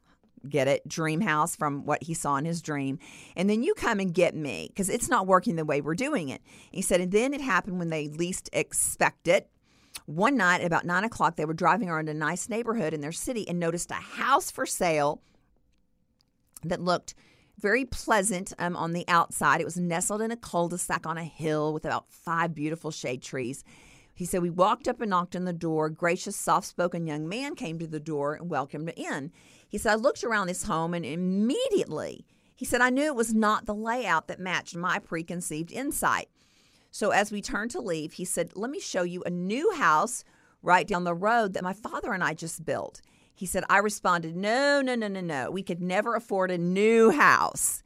get 0.50 0.68
it 0.68 0.88
dream 0.88 1.22
house 1.22 1.56
from 1.56 1.86
what 1.86 2.04
he 2.04 2.14
saw 2.14 2.36
in 2.38 2.46
his 2.46 2.62
dream. 2.62 3.00
And 3.36 3.50
then 3.50 3.64
you 3.64 3.74
come 3.74 4.00
and 4.00 4.14
get 4.14 4.36
me 4.36 4.68
because 4.70 4.90
it's 4.90 5.10
not 5.10 5.28
working 5.28 5.56
the 5.56 5.66
way 5.66 5.82
we're 5.82 5.96
doing 5.96 6.30
it. 6.30 6.42
He 6.72 6.82
said 6.82 7.02
and 7.02 7.12
then 7.12 7.34
it 7.34 7.42
happened 7.42 7.80
when 7.80 7.90
they 7.90 8.08
least 8.08 8.50
expect 8.54 9.28
it. 9.28 9.50
One 10.06 10.38
night 10.38 10.62
at 10.62 10.68
about 10.68 10.86
nine 10.86 11.04
o'clock 11.04 11.36
they 11.36 11.46
were 11.46 11.54
driving 11.54 11.90
around 11.90 12.10
a 12.10 12.14
nice 12.14 12.50
neighborhood 12.50 12.94
in 12.94 13.02
their 13.02 13.12
city 13.12 13.48
and 13.48 13.60
noticed 13.60 13.92
a 13.92 13.96
house 13.96 14.52
for 14.52 14.66
sale 14.66 15.22
that 16.64 16.82
looked 16.82 17.16
very 17.60 17.86
pleasant 17.86 18.54
um, 18.60 18.75
on 18.75 18.92
the 18.92 19.06
outside. 19.08 19.62
It 19.62 19.66
was 19.66 19.78
nestled 19.78 20.22
in 20.22 20.32
a 20.32 20.36
cul-de-sac 20.38 21.06
on 21.06 21.18
a 21.18 21.24
hill 21.24 21.74
with 21.74 21.86
about 21.86 22.10
five 22.10 22.54
beautiful 22.54 22.92
shade 22.92 23.22
trees 23.22 23.64
he 24.15 24.25
said, 24.25 24.41
We 24.41 24.50
walked 24.50 24.88
up 24.88 25.01
and 25.01 25.10
knocked 25.10 25.36
on 25.36 25.43
the 25.43 25.53
door. 25.53 25.88
A 25.88 25.93
gracious, 25.93 26.38
soft 26.38 26.67
spoken 26.67 27.05
young 27.05 27.27
man 27.27 27.53
came 27.53 27.77
to 27.79 27.88
the 27.88 28.00
door 28.00 28.34
and 28.34 28.50
welcomed 28.50 28.93
in. 28.95 29.31
He 29.67 29.77
said, 29.77 29.91
I 29.91 29.95
looked 29.95 30.24
around 30.24 30.48
this 30.48 30.63
home 30.63 30.93
and 30.93 31.05
immediately, 31.05 32.25
he 32.55 32.63
said, 32.63 32.79
I 32.79 32.89
knew 32.89 33.03
it 33.03 33.15
was 33.15 33.34
not 33.34 33.65
the 33.65 33.75
layout 33.75 34.27
that 34.29 34.39
matched 34.39 34.75
my 34.75 35.00
preconceived 35.00 35.72
insight. 35.72 36.29
So 36.91 37.10
as 37.10 37.29
we 37.29 37.41
turned 37.41 37.72
to 37.72 37.81
leave, 37.81 38.13
he 38.13 38.24
said, 38.24 38.53
Let 38.55 38.72
me 38.72 38.79
show 38.79 39.03
you 39.03 39.22
a 39.25 39.29
new 39.29 39.74
house 39.75 40.24
right 40.62 40.88
down 40.88 41.03
the 41.03 41.13
road 41.13 41.53
that 41.53 41.63
my 41.63 41.74
father 41.74 42.13
and 42.13 42.24
I 42.24 42.34
just 42.34 42.63
built. 42.63 43.01
He 43.34 43.45
said, 43.45 43.65
I 43.69 43.79
responded, 43.79 44.38
No, 44.38 44.81
no, 44.81 44.95
no, 44.95 45.10
no, 45.10 45.19
no. 45.19 45.51
We 45.51 45.62
could 45.62 45.81
never 45.81 46.15
afford 46.15 46.51
a 46.51 46.57
new 46.57 47.12
house. 47.12 47.84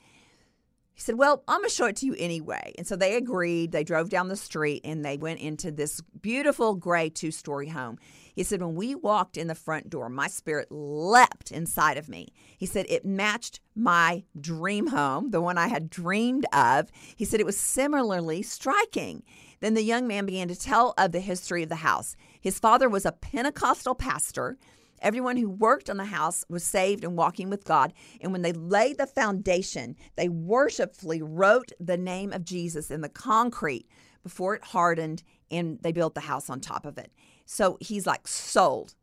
He 0.99 1.03
said, 1.03 1.17
Well, 1.17 1.45
I'm 1.47 1.61
going 1.61 1.69
to 1.69 1.73
show 1.73 1.85
it 1.85 1.95
to 1.97 2.05
you 2.05 2.13
anyway. 2.19 2.73
And 2.77 2.85
so 2.85 2.97
they 2.97 3.15
agreed. 3.15 3.71
They 3.71 3.85
drove 3.85 4.09
down 4.09 4.27
the 4.27 4.35
street 4.35 4.81
and 4.83 5.05
they 5.05 5.15
went 5.15 5.39
into 5.39 5.71
this 5.71 6.01
beautiful 6.21 6.75
gray 6.75 7.09
two 7.09 7.31
story 7.31 7.69
home. 7.69 7.97
He 8.35 8.43
said, 8.43 8.61
When 8.61 8.75
we 8.75 8.95
walked 8.95 9.37
in 9.37 9.47
the 9.47 9.55
front 9.55 9.89
door, 9.89 10.09
my 10.09 10.27
spirit 10.27 10.67
leapt 10.69 11.53
inside 11.53 11.97
of 11.97 12.09
me. 12.09 12.33
He 12.57 12.65
said, 12.65 12.85
It 12.89 13.05
matched 13.05 13.61
my 13.75 14.25
dream 14.41 14.87
home, 14.87 15.31
the 15.31 15.39
one 15.39 15.57
I 15.57 15.69
had 15.69 15.89
dreamed 15.89 16.45
of. 16.51 16.89
He 17.15 17.23
said, 17.23 17.39
It 17.39 17.45
was 17.45 17.57
similarly 17.57 18.41
striking. 18.41 19.23
Then 19.61 19.75
the 19.75 19.83
young 19.83 20.05
man 20.05 20.25
began 20.25 20.49
to 20.49 20.55
tell 20.55 20.93
of 20.97 21.13
the 21.13 21.21
history 21.21 21.63
of 21.63 21.69
the 21.69 21.75
house. 21.75 22.17
His 22.41 22.59
father 22.59 22.89
was 22.89 23.05
a 23.05 23.13
Pentecostal 23.13 23.95
pastor. 23.95 24.57
Everyone 25.01 25.37
who 25.37 25.49
worked 25.49 25.89
on 25.89 25.97
the 25.97 26.05
house 26.05 26.45
was 26.49 26.63
saved 26.63 27.03
and 27.03 27.17
walking 27.17 27.49
with 27.49 27.65
God. 27.65 27.93
And 28.21 28.31
when 28.31 28.41
they 28.41 28.53
laid 28.53 28.97
the 28.97 29.07
foundation, 29.07 29.95
they 30.15 30.29
worshipfully 30.29 31.21
wrote 31.21 31.71
the 31.79 31.97
name 31.97 32.33
of 32.33 32.45
Jesus 32.45 32.91
in 32.91 33.01
the 33.01 33.09
concrete 33.09 33.87
before 34.23 34.55
it 34.55 34.63
hardened 34.63 35.23
and 35.51 35.79
they 35.81 35.91
built 35.91 36.13
the 36.13 36.21
house 36.21 36.49
on 36.49 36.59
top 36.59 36.85
of 36.85 36.97
it. 36.97 37.11
So 37.45 37.77
he's 37.79 38.05
like 38.05 38.27
sold. 38.27 38.95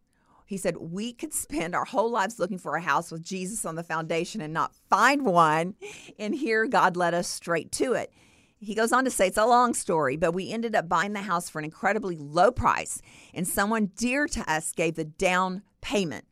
He 0.46 0.56
said, 0.56 0.76
We 0.76 1.12
could 1.12 1.34
spend 1.34 1.74
our 1.74 1.84
whole 1.84 2.10
lives 2.10 2.38
looking 2.38 2.58
for 2.58 2.76
a 2.76 2.80
house 2.80 3.10
with 3.10 3.22
Jesus 3.22 3.64
on 3.64 3.74
the 3.74 3.82
foundation 3.82 4.40
and 4.40 4.54
not 4.54 4.74
find 4.88 5.26
one. 5.26 5.74
And 6.18 6.34
here 6.34 6.66
God 6.66 6.96
led 6.96 7.14
us 7.14 7.26
straight 7.26 7.72
to 7.72 7.94
it. 7.94 8.12
He 8.58 8.74
goes 8.74 8.92
on 8.92 9.04
to 9.04 9.10
say 9.10 9.26
it's 9.26 9.36
a 9.36 9.44
long 9.44 9.74
story, 9.74 10.16
but 10.16 10.32
we 10.32 10.50
ended 10.50 10.74
up 10.74 10.88
buying 10.88 11.12
the 11.12 11.20
house 11.20 11.50
for 11.50 11.58
an 11.58 11.64
incredibly 11.66 12.16
low 12.16 12.50
price, 12.50 13.02
and 13.34 13.46
someone 13.46 13.90
dear 13.96 14.26
to 14.28 14.50
us 14.50 14.72
gave 14.72 14.94
the 14.94 15.04
down 15.04 15.62
payment. 15.86 16.24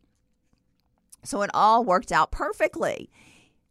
So 1.23 1.41
it 1.41 1.49
all 1.53 1.85
worked 1.85 2.11
out 2.11 2.29
perfectly. 2.29 3.09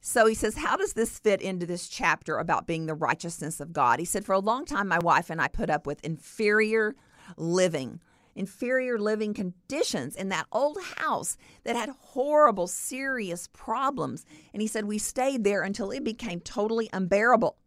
So 0.00 0.24
he 0.24 0.34
says, 0.34 0.56
How 0.56 0.76
does 0.76 0.94
this 0.94 1.18
fit 1.18 1.42
into 1.42 1.66
this 1.66 1.88
chapter 1.88 2.38
about 2.38 2.66
being 2.66 2.86
the 2.86 2.94
righteousness 2.94 3.60
of 3.60 3.74
God? 3.74 3.98
He 3.98 4.06
said, 4.06 4.24
For 4.24 4.32
a 4.32 4.38
long 4.38 4.64
time, 4.64 4.88
my 4.88 4.98
wife 4.98 5.28
and 5.28 5.42
I 5.42 5.48
put 5.48 5.68
up 5.68 5.86
with 5.86 6.02
inferior 6.02 6.94
living, 7.36 8.00
inferior 8.34 8.98
living 8.98 9.34
conditions 9.34 10.16
in 10.16 10.30
that 10.30 10.46
old 10.50 10.78
house 10.96 11.36
that 11.64 11.76
had 11.76 11.90
horrible, 11.90 12.66
serious 12.66 13.46
problems. 13.52 14.24
And 14.54 14.62
he 14.62 14.68
said, 14.68 14.86
We 14.86 14.96
stayed 14.96 15.44
there 15.44 15.62
until 15.62 15.90
it 15.90 16.02
became 16.02 16.40
totally 16.40 16.88
unbearable. 16.94 17.58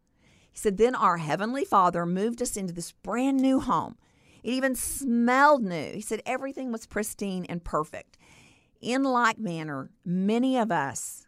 He 0.51 0.57
said, 0.57 0.77
Then 0.77 0.95
our 0.95 1.17
Heavenly 1.17 1.65
Father 1.65 2.03
moved 2.03 2.41
us 2.41 2.57
into 2.57 2.73
this 2.73 2.93
brand 2.93 3.37
new 3.37 3.59
home. 3.59 3.95
It 4.43 4.51
even 4.51 4.75
smelled 4.75 5.63
new. 5.63 5.93
He 5.93 6.01
said, 6.01 6.21
Everything 6.25 6.71
was 6.71 6.85
pristine 6.85 7.45
and 7.49 7.63
perfect. 7.63 8.17
In 8.81 9.03
like 9.03 9.39
manner, 9.39 9.89
many 10.05 10.57
of 10.57 10.71
us, 10.71 11.27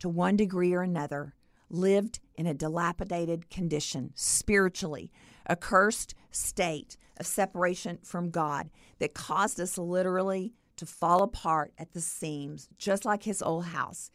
to 0.00 0.08
one 0.08 0.36
degree 0.36 0.72
or 0.72 0.82
another, 0.82 1.34
lived 1.70 2.20
in 2.36 2.46
a 2.46 2.54
dilapidated 2.54 3.50
condition 3.50 4.12
spiritually, 4.14 5.10
a 5.46 5.56
cursed 5.56 6.14
state 6.30 6.96
of 7.18 7.26
separation 7.26 7.98
from 8.02 8.30
God 8.30 8.70
that 8.98 9.14
caused 9.14 9.60
us 9.60 9.78
literally 9.78 10.54
to 10.76 10.86
fall 10.86 11.22
apart 11.22 11.72
at 11.78 11.92
the 11.92 12.00
seams, 12.00 12.68
just 12.78 13.04
like 13.04 13.24
his 13.24 13.42
old 13.42 13.66
house. 13.66 14.10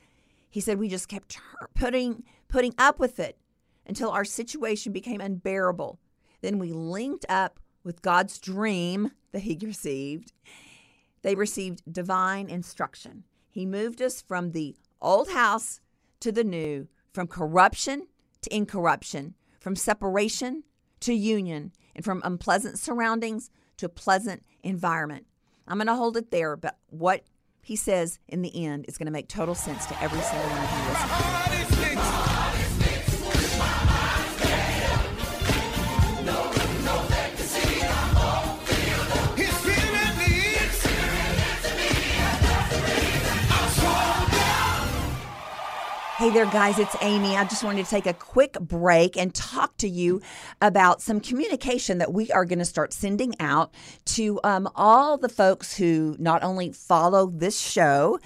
He 0.49 0.61
said 0.61 0.79
we 0.79 0.87
just 0.87 1.07
kept 1.07 1.37
putting 1.75 2.23
putting 2.47 2.73
up 2.77 2.99
with 2.99 3.19
it 3.19 3.37
until 3.85 4.11
our 4.11 4.25
situation 4.25 4.93
became 4.93 5.19
unbearable. 5.19 5.99
Then 6.41 6.59
we 6.59 6.71
linked 6.71 7.25
up 7.27 7.59
with 7.83 8.01
God's 8.01 8.39
dream 8.39 9.11
that 9.31 9.43
He 9.43 9.57
received. 9.61 10.33
They 11.21 11.35
received 11.35 11.81
divine 11.91 12.49
instruction. 12.49 13.23
He 13.49 13.65
moved 13.65 14.01
us 14.01 14.21
from 14.21 14.51
the 14.51 14.75
old 15.01 15.29
house 15.29 15.79
to 16.19 16.31
the 16.31 16.43
new, 16.43 16.87
from 17.13 17.27
corruption 17.27 18.07
to 18.41 18.55
incorruption, 18.55 19.35
from 19.59 19.75
separation 19.75 20.63
to 21.01 21.13
union, 21.13 21.71
and 21.95 22.03
from 22.03 22.21
unpleasant 22.25 22.79
surroundings 22.79 23.49
to 23.77 23.85
a 23.85 23.89
pleasant 23.89 24.43
environment. 24.63 25.25
I'm 25.67 25.77
going 25.77 25.87
to 25.87 25.95
hold 25.95 26.17
it 26.17 26.31
there, 26.31 26.55
but 26.57 26.77
what 26.87 27.23
he 27.61 27.75
says 27.75 28.19
in 28.27 28.41
the 28.41 28.65
end 28.65 28.85
is 28.87 28.97
going 28.97 29.05
to 29.05 29.11
make 29.11 29.29
total 29.29 29.55
sense 29.55 29.85
to 29.87 30.01
every 30.01 30.19
single 30.19 30.49
one 30.49 30.59
of 32.61 32.67
you. 32.67 32.72
Hey 46.23 46.29
there, 46.29 46.45
guys, 46.45 46.79
it's 46.79 46.95
Amy. 47.01 47.35
I 47.35 47.43
just 47.43 47.65
wanted 47.65 47.83
to 47.83 47.89
take 47.91 48.05
a 48.05 48.13
quick 48.13 48.53
break 48.53 49.17
and 49.17 49.35
talk 49.35 49.75
to 49.79 49.89
you 49.89 50.21
about 50.61 51.01
some 51.01 51.19
communication 51.19 51.97
that 51.97 52.13
we 52.13 52.31
are 52.31 52.45
going 52.45 52.59
to 52.59 52.65
start 52.65 52.93
sending 52.93 53.35
out 53.41 53.73
to 54.05 54.39
um, 54.45 54.69
all 54.73 55.17
the 55.17 55.27
folks 55.27 55.75
who 55.75 56.15
not 56.19 56.41
only 56.41 56.71
follow 56.71 57.25
this 57.25 57.59
show, 57.59 58.21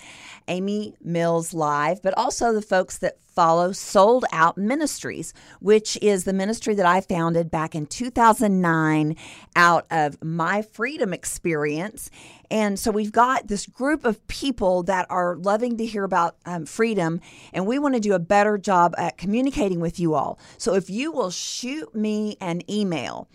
Amy 0.48 0.96
Mills 1.04 1.54
Live, 1.54 2.02
but 2.02 2.18
also 2.18 2.54
the 2.54 2.62
folks 2.62 2.98
that 3.00 3.18
follow 3.38 3.72
Souled 3.72 4.26
Out 4.32 4.58
Ministries, 4.58 5.32
which 5.60 5.96
is 6.02 6.24
the 6.24 6.34
ministry 6.34 6.74
that 6.74 6.88
I 6.88 7.02
founded 7.02 7.52
back 7.52 7.76
in 7.76 7.86
2009 7.86 9.16
out 9.56 9.86
of 9.92 10.24
my 10.24 10.64
freedom 10.64 11.14
experience. 11.14 12.10
And 12.50 12.80
so 12.80 12.90
we've 12.90 13.12
got 13.12 13.48
this 13.48 13.68
group 13.68 14.06
of 14.06 14.28
people 14.28 14.82
that 14.84 15.06
are 15.12 15.36
loving 15.36 15.78
to 15.78 15.86
hear 15.86 16.04
about 16.04 16.36
um, 16.48 16.66
freedom, 16.66 17.22
and 17.54 17.68
we 17.68 17.78
want 17.78 17.94
to 17.94 18.00
do 18.00 18.14
a 18.14 18.20
better 18.20 18.58
job 18.58 18.96
at 18.98 19.20
communicating 19.20 19.80
with 19.80 20.00
you 20.00 20.16
all. 20.16 20.40
So 20.58 20.74
if 20.74 20.90
you 20.90 21.12
will 21.12 21.30
shoot 21.30 21.94
me 21.94 22.38
an 22.42 22.64
email, 22.68 23.28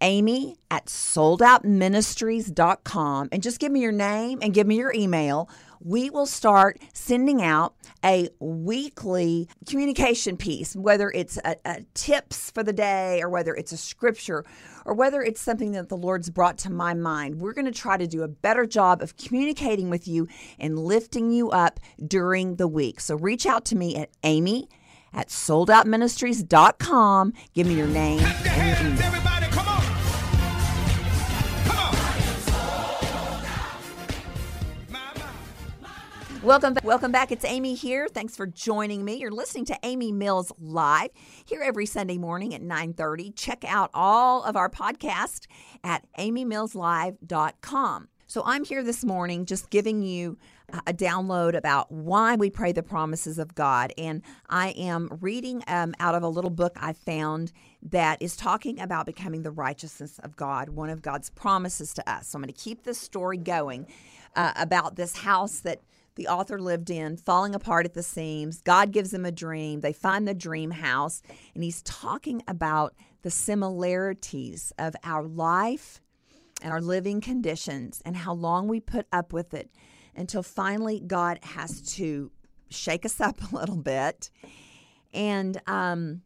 amy 0.00 0.56
at 0.68 0.86
souledoutministries.com, 0.86 3.28
and 3.30 3.40
just 3.40 3.60
give 3.60 3.70
me 3.70 3.82
your 3.82 3.92
name 3.92 4.40
and 4.42 4.52
give 4.52 4.66
me 4.66 4.78
your 4.78 4.92
email 4.92 5.48
we 5.80 6.10
will 6.10 6.26
start 6.26 6.78
sending 6.92 7.42
out 7.42 7.74
a 8.04 8.28
weekly 8.40 9.48
communication 9.68 10.36
piece, 10.36 10.76
whether 10.76 11.10
it's 11.10 11.38
a, 11.44 11.56
a 11.64 11.82
tips 11.94 12.50
for 12.50 12.62
the 12.62 12.72
day 12.72 13.20
or 13.22 13.28
whether 13.28 13.54
it's 13.54 13.72
a 13.72 13.76
scripture 13.76 14.44
or 14.84 14.94
whether 14.94 15.22
it's 15.22 15.40
something 15.40 15.72
that 15.72 15.88
the 15.88 15.96
Lord's 15.96 16.30
brought 16.30 16.58
to 16.58 16.70
my 16.70 16.94
mind. 16.94 17.40
We're 17.40 17.54
going 17.54 17.64
to 17.64 17.72
try 17.72 17.96
to 17.96 18.06
do 18.06 18.22
a 18.22 18.28
better 18.28 18.66
job 18.66 19.02
of 19.02 19.16
communicating 19.16 19.90
with 19.90 20.06
you 20.06 20.28
and 20.58 20.78
lifting 20.78 21.30
you 21.30 21.50
up 21.50 21.80
during 22.06 22.56
the 22.56 22.68
week. 22.68 23.00
So 23.00 23.16
reach 23.16 23.46
out 23.46 23.64
to 23.66 23.76
me 23.76 23.96
at 23.96 24.10
Amy 24.22 24.68
at 25.12 25.28
souledoutministries.com. 25.28 27.32
Give 27.54 27.66
me 27.66 27.74
your 27.74 27.86
name 27.86 28.20
and 28.20 28.98
your 28.98 29.08
email. 29.08 29.33
Welcome, 36.44 36.74
back. 36.74 36.84
welcome 36.84 37.10
back. 37.10 37.32
It's 37.32 37.44
Amy 37.46 37.72
here. 37.72 38.06
Thanks 38.06 38.36
for 38.36 38.46
joining 38.46 39.02
me. 39.02 39.14
You're 39.14 39.30
listening 39.30 39.64
to 39.64 39.78
Amy 39.82 40.12
Mills 40.12 40.52
Live 40.60 41.08
here 41.42 41.62
every 41.62 41.86
Sunday 41.86 42.18
morning 42.18 42.54
at 42.54 42.60
9:30. 42.60 43.34
Check 43.34 43.64
out 43.66 43.88
all 43.94 44.42
of 44.42 44.54
our 44.54 44.68
podcasts 44.68 45.46
at 45.82 46.04
amymillslive.com. 46.18 48.08
So 48.26 48.42
I'm 48.44 48.64
here 48.64 48.82
this 48.82 49.06
morning 49.06 49.46
just 49.46 49.70
giving 49.70 50.02
you 50.02 50.36
a 50.86 50.92
download 50.92 51.56
about 51.56 51.90
why 51.90 52.36
we 52.36 52.50
pray 52.50 52.72
the 52.72 52.82
promises 52.82 53.38
of 53.38 53.54
God. 53.54 53.94
And 53.96 54.20
I 54.50 54.70
am 54.70 55.16
reading 55.22 55.62
um, 55.66 55.94
out 55.98 56.14
of 56.14 56.22
a 56.22 56.28
little 56.28 56.50
book 56.50 56.76
I 56.76 56.92
found 56.92 57.52
that 57.82 58.20
is 58.20 58.36
talking 58.36 58.80
about 58.80 59.06
becoming 59.06 59.44
the 59.44 59.50
righteousness 59.50 60.18
of 60.18 60.36
God, 60.36 60.68
one 60.68 60.90
of 60.90 61.00
God's 61.00 61.30
promises 61.30 61.94
to 61.94 62.10
us. 62.10 62.28
So 62.28 62.36
I'm 62.36 62.42
going 62.42 62.52
to 62.52 62.60
keep 62.60 62.82
this 62.82 62.98
story 62.98 63.38
going 63.38 63.86
uh, 64.36 64.52
about 64.56 64.96
this 64.96 65.16
house 65.16 65.60
that 65.60 65.80
the 66.16 66.28
author 66.28 66.58
lived 66.58 66.90
in, 66.90 67.16
falling 67.16 67.54
apart 67.54 67.86
at 67.86 67.94
the 67.94 68.02
seams. 68.02 68.60
God 68.60 68.92
gives 68.92 69.10
them 69.10 69.24
a 69.24 69.32
dream. 69.32 69.80
They 69.80 69.92
find 69.92 70.26
the 70.26 70.34
dream 70.34 70.70
house, 70.70 71.22
and 71.54 71.64
he's 71.64 71.82
talking 71.82 72.42
about 72.46 72.94
the 73.22 73.30
similarities 73.30 74.72
of 74.78 74.94
our 75.02 75.24
life 75.24 76.00
and 76.62 76.72
our 76.72 76.80
living 76.80 77.20
conditions 77.20 78.02
and 78.04 78.16
how 78.16 78.32
long 78.32 78.68
we 78.68 78.80
put 78.80 79.06
up 79.12 79.32
with 79.32 79.54
it 79.54 79.70
until 80.14 80.42
finally 80.42 81.00
God 81.00 81.38
has 81.42 81.80
to 81.94 82.30
shake 82.70 83.04
us 83.04 83.20
up 83.20 83.40
a 83.40 83.56
little 83.56 83.76
bit 83.76 84.30
and 85.14 85.60
um, 85.66 86.22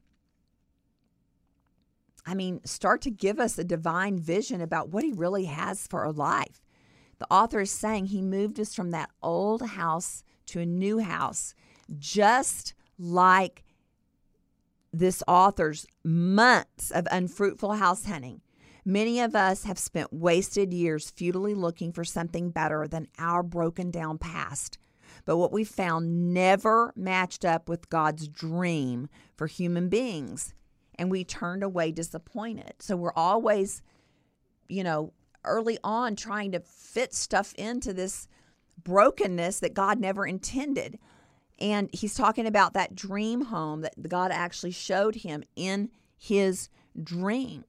I 2.26 2.34
mean, 2.34 2.60
start 2.64 3.02
to 3.02 3.10
give 3.10 3.38
us 3.38 3.58
a 3.58 3.64
divine 3.64 4.18
vision 4.18 4.60
about 4.60 4.88
what 4.88 5.04
He 5.04 5.12
really 5.12 5.44
has 5.44 5.86
for 5.86 6.04
our 6.04 6.12
life. 6.12 6.60
The 7.18 7.26
author 7.30 7.60
is 7.60 7.70
saying 7.70 8.06
he 8.06 8.22
moved 8.22 8.60
us 8.60 8.74
from 8.74 8.90
that 8.92 9.10
old 9.22 9.62
house 9.62 10.22
to 10.46 10.60
a 10.60 10.66
new 10.66 10.98
house, 11.00 11.54
just 11.98 12.74
like 12.98 13.64
this 14.92 15.22
author's 15.28 15.86
months 16.04 16.90
of 16.90 17.06
unfruitful 17.10 17.74
house 17.74 18.06
hunting. 18.06 18.40
Many 18.84 19.20
of 19.20 19.36
us 19.36 19.64
have 19.64 19.78
spent 19.78 20.12
wasted 20.12 20.72
years 20.72 21.10
futilely 21.10 21.54
looking 21.54 21.92
for 21.92 22.04
something 22.04 22.50
better 22.50 22.88
than 22.88 23.08
our 23.18 23.42
broken 23.42 23.90
down 23.90 24.16
past. 24.18 24.78
but 25.24 25.36
what 25.36 25.52
we 25.52 25.64
found 25.64 26.32
never 26.32 26.92
matched 26.96 27.44
up 27.44 27.68
with 27.68 27.90
God's 27.90 28.28
dream 28.28 29.08
for 29.36 29.46
human 29.46 29.88
beings. 29.88 30.54
And 30.94 31.10
we 31.10 31.24
turned 31.24 31.62
away 31.62 31.92
disappointed. 31.92 32.74
So 32.80 32.96
we're 32.96 33.12
always, 33.14 33.82
you 34.68 34.82
know, 34.82 35.12
early 35.48 35.78
on 35.82 36.16
trying 36.16 36.52
to 36.52 36.60
fit 36.60 37.14
stuff 37.14 37.54
into 37.54 37.92
this 37.92 38.28
brokenness 38.82 39.60
that 39.60 39.74
God 39.74 39.98
never 39.98 40.26
intended. 40.26 40.98
And 41.58 41.90
he's 41.92 42.14
talking 42.14 42.46
about 42.46 42.74
that 42.74 42.94
dream 42.94 43.46
home 43.46 43.80
that 43.80 44.08
God 44.08 44.30
actually 44.30 44.70
showed 44.70 45.16
him 45.16 45.42
in 45.56 45.90
his 46.16 46.68
dream. 47.02 47.64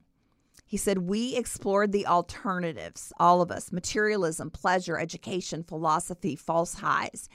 He 0.64 0.76
said, 0.76 0.98
We 0.98 1.34
explored 1.34 1.90
the 1.90 2.06
alternatives, 2.06 3.12
all 3.18 3.42
of 3.42 3.50
us 3.50 3.72
materialism, 3.72 4.50
pleasure, 4.50 4.96
education, 4.96 5.64
philosophy, 5.64 6.36
false 6.36 6.74
highs, 6.74 7.28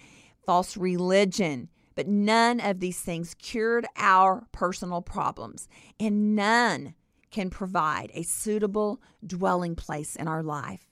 false 0.45 0.77
religion. 0.77 1.69
But 1.95 2.07
none 2.07 2.59
of 2.61 2.79
these 2.79 3.01
things 3.01 3.33
cured 3.33 3.85
our 3.97 4.47
personal 4.51 5.01
problems, 5.01 5.67
and 5.99 6.35
none 6.35 6.93
can 7.35 7.49
provide 7.49 8.09
a 8.13 8.23
suitable 8.23 9.01
dwelling 9.27 9.75
place 9.75 10.15
in 10.15 10.25
our 10.25 10.41
life. 10.41 10.87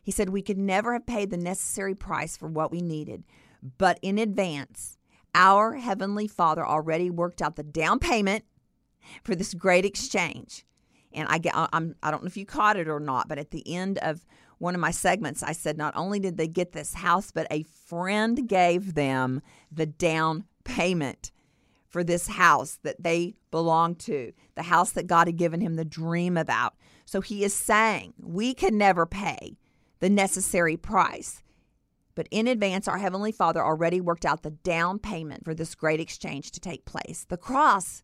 He 0.00 0.12
said 0.12 0.28
we 0.28 0.42
could 0.42 0.56
never 0.56 0.92
have 0.92 1.06
paid 1.06 1.30
the 1.30 1.36
necessary 1.36 1.96
price 1.96 2.36
for 2.36 2.46
what 2.46 2.70
we 2.70 2.80
needed, 2.80 3.24
but 3.78 3.98
in 4.00 4.16
advance, 4.16 4.96
our 5.34 5.74
Heavenly 5.74 6.28
Father 6.28 6.64
already 6.64 7.10
worked 7.10 7.42
out 7.42 7.56
the 7.56 7.64
down 7.64 7.98
payment 7.98 8.44
for 9.24 9.34
this 9.34 9.54
great 9.54 9.84
exchange. 9.84 10.64
And 11.12 11.26
I 11.28 11.38
get, 11.38 11.52
I'm, 11.56 11.96
I 12.00 12.12
don't 12.12 12.22
know 12.22 12.28
if 12.28 12.36
you 12.36 12.46
caught 12.46 12.76
it 12.76 12.86
or 12.86 13.00
not, 13.00 13.26
but 13.26 13.38
at 13.38 13.50
the 13.50 13.68
end 13.74 13.98
of 13.98 14.24
one 14.58 14.76
of 14.76 14.80
my 14.80 14.92
segments, 14.92 15.42
I 15.42 15.50
said 15.50 15.76
not 15.76 15.96
only 15.96 16.20
did 16.20 16.36
they 16.36 16.46
get 16.46 16.70
this 16.70 16.94
house, 16.94 17.32
but 17.32 17.48
a 17.50 17.64
friend 17.64 18.48
gave 18.48 18.94
them 18.94 19.42
the 19.72 19.86
down 19.86 20.44
payment 20.62 21.32
for 21.88 22.04
this 22.04 22.28
house 22.28 22.78
that 22.82 23.02
they 23.02 23.34
belong 23.50 23.94
to, 23.94 24.32
the 24.54 24.64
house 24.64 24.92
that 24.92 25.06
God 25.06 25.26
had 25.26 25.36
given 25.36 25.60
him 25.60 25.76
the 25.76 25.84
dream 25.84 26.36
about. 26.36 26.74
So 27.06 27.20
he 27.20 27.44
is 27.44 27.54
saying 27.54 28.14
we 28.18 28.54
can 28.54 28.76
never 28.76 29.06
pay 29.06 29.56
the 30.00 30.10
necessary 30.10 30.76
price. 30.76 31.42
But 32.14 32.28
in 32.30 32.46
advance, 32.48 32.88
our 32.88 32.98
Heavenly 32.98 33.32
Father 33.32 33.64
already 33.64 34.00
worked 34.00 34.26
out 34.26 34.42
the 34.42 34.50
down 34.50 34.98
payment 34.98 35.44
for 35.44 35.54
this 35.54 35.74
great 35.74 36.00
exchange 36.00 36.50
to 36.50 36.60
take 36.60 36.84
place. 36.84 37.24
The 37.28 37.36
cross, 37.36 38.02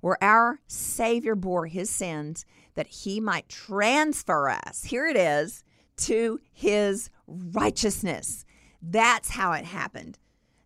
where 0.00 0.22
our 0.22 0.60
Savior 0.66 1.34
bore 1.34 1.66
his 1.66 1.90
sins 1.90 2.44
that 2.74 2.86
he 2.86 3.18
might 3.20 3.48
transfer 3.48 4.48
us. 4.48 4.84
Here 4.84 5.06
it 5.06 5.16
is 5.16 5.64
to 5.98 6.38
his 6.52 7.10
righteousness. 7.26 8.44
That's 8.82 9.30
how 9.30 9.52
it 9.52 9.64
happened, 9.64 10.18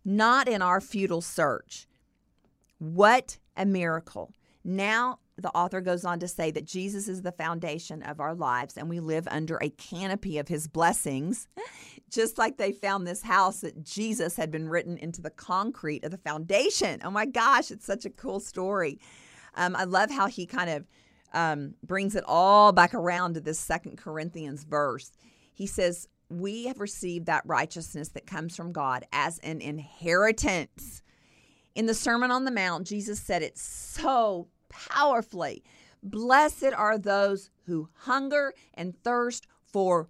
not 0.03 0.47
in 0.47 0.61
our 0.61 0.79
futile 0.79 1.21
search. 1.21 1.87
What 2.85 3.39
a 3.57 3.65
miracle. 3.65 4.31
Now, 4.63 5.17
the 5.37 5.49
author 5.49 5.81
goes 5.81 6.05
on 6.05 6.19
to 6.19 6.27
say 6.27 6.51
that 6.51 6.65
Jesus 6.65 7.07
is 7.07 7.23
the 7.23 7.31
foundation 7.31 8.03
of 8.03 8.19
our 8.19 8.35
lives 8.35 8.77
and 8.77 8.87
we 8.87 8.99
live 8.99 9.27
under 9.29 9.57
a 9.57 9.69
canopy 9.69 10.37
of 10.37 10.47
his 10.47 10.67
blessings, 10.67 11.47
just 12.11 12.37
like 12.37 12.57
they 12.57 12.71
found 12.71 13.07
this 13.07 13.23
house 13.23 13.61
that 13.61 13.83
Jesus 13.83 14.35
had 14.35 14.51
been 14.51 14.69
written 14.69 14.97
into 14.97 15.19
the 15.19 15.31
concrete 15.31 16.03
of 16.03 16.11
the 16.11 16.17
foundation. 16.19 17.01
Oh 17.03 17.09
my 17.09 17.25
gosh, 17.25 17.71
it's 17.71 17.87
such 17.87 18.05
a 18.05 18.09
cool 18.11 18.39
story. 18.39 18.99
Um, 19.55 19.75
I 19.75 19.85
love 19.85 20.11
how 20.11 20.27
he 20.27 20.45
kind 20.45 20.69
of 20.69 20.85
um, 21.33 21.73
brings 21.83 22.15
it 22.15 22.23
all 22.27 22.71
back 22.71 22.93
around 22.93 23.33
to 23.33 23.41
this 23.41 23.59
Second 23.59 23.97
Corinthians 23.97 24.63
verse. 24.63 25.11
He 25.53 25.65
says, 25.65 26.07
We 26.29 26.67
have 26.67 26.79
received 26.79 27.25
that 27.25 27.47
righteousness 27.47 28.09
that 28.09 28.27
comes 28.27 28.55
from 28.55 28.71
God 28.71 29.05
as 29.11 29.39
an 29.39 29.59
inheritance. 29.59 31.01
In 31.75 31.85
the 31.85 31.93
Sermon 31.93 32.31
on 32.31 32.45
the 32.45 32.51
Mount, 32.51 32.87
Jesus 32.87 33.19
said 33.19 33.43
it 33.43 33.57
so 33.57 34.47
powerfully 34.69 35.63
Blessed 36.05 36.71
are 36.77 36.99
those 36.99 37.49
who 37.65 37.89
hunger 37.93 38.53
and 38.75 38.95
thirst 39.03 39.47
for 39.63 40.07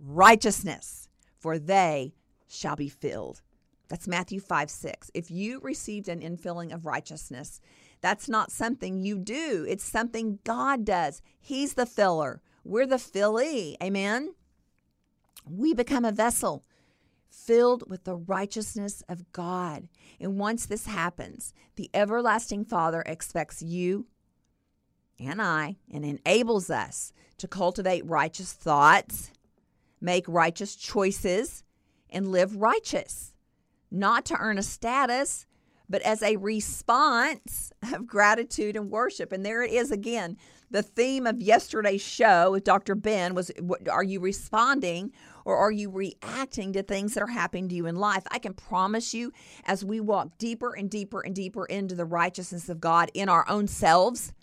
righteousness, 0.00 1.08
for 1.38 1.56
they 1.56 2.14
shall 2.48 2.74
be 2.74 2.88
filled. 2.88 3.42
That's 3.88 4.08
Matthew 4.08 4.40
5 4.40 4.68
6. 4.68 5.12
If 5.14 5.30
you 5.30 5.60
received 5.60 6.08
an 6.08 6.20
infilling 6.20 6.74
of 6.74 6.84
righteousness, 6.84 7.60
that's 8.00 8.28
not 8.28 8.50
something 8.50 9.00
you 9.00 9.18
do, 9.18 9.64
it's 9.68 9.84
something 9.84 10.40
God 10.42 10.84
does. 10.84 11.22
He's 11.38 11.74
the 11.74 11.86
filler, 11.86 12.42
we're 12.64 12.86
the 12.86 12.96
fillee. 12.96 13.76
Amen. 13.80 14.34
We 15.48 15.74
become 15.74 16.04
a 16.04 16.10
vessel 16.10 16.64
filled 17.36 17.88
with 17.88 18.04
the 18.04 18.16
righteousness 18.16 19.02
of 19.08 19.30
God. 19.32 19.88
And 20.18 20.38
once 20.38 20.66
this 20.66 20.86
happens, 20.86 21.52
the 21.76 21.90
everlasting 21.92 22.64
Father 22.64 23.02
expects 23.06 23.62
you 23.62 24.06
and 25.18 25.40
I 25.40 25.76
and 25.92 26.04
enables 26.04 26.70
us 26.70 27.12
to 27.38 27.48
cultivate 27.48 28.06
righteous 28.06 28.52
thoughts, 28.52 29.30
make 30.00 30.26
righteous 30.28 30.76
choices, 30.76 31.64
and 32.10 32.28
live 32.28 32.56
righteous, 32.56 33.34
not 33.90 34.24
to 34.26 34.36
earn 34.38 34.58
a 34.58 34.62
status, 34.62 35.46
but 35.88 36.02
as 36.02 36.22
a 36.22 36.36
response 36.36 37.72
of 37.94 38.06
gratitude 38.06 38.76
and 38.76 38.90
worship. 38.90 39.32
And 39.32 39.44
there 39.44 39.62
it 39.62 39.72
is 39.72 39.90
again. 39.90 40.36
The 40.70 40.82
theme 40.82 41.26
of 41.26 41.40
yesterday's 41.40 42.02
show 42.02 42.50
with 42.52 42.64
Dr. 42.64 42.94
Ben 42.94 43.34
was 43.34 43.52
Are 43.90 44.02
you 44.02 44.20
responding 44.20 45.12
or 45.46 45.56
are 45.56 45.70
you 45.70 45.88
reacting 45.88 46.72
to 46.72 46.82
things 46.82 47.14
that 47.14 47.22
are 47.22 47.28
happening 47.28 47.68
to 47.68 47.74
you 47.76 47.86
in 47.86 47.94
life? 47.94 48.24
I 48.32 48.40
can 48.40 48.52
promise 48.52 49.14
you, 49.14 49.32
as 49.64 49.84
we 49.84 50.00
walk 50.00 50.36
deeper 50.38 50.74
and 50.74 50.90
deeper 50.90 51.20
and 51.20 51.32
deeper 51.32 51.64
into 51.64 51.94
the 51.94 52.04
righteousness 52.04 52.68
of 52.68 52.80
God 52.80 53.12
in 53.14 53.28
our 53.28 53.48
own 53.48 53.68
selves, 53.68 54.34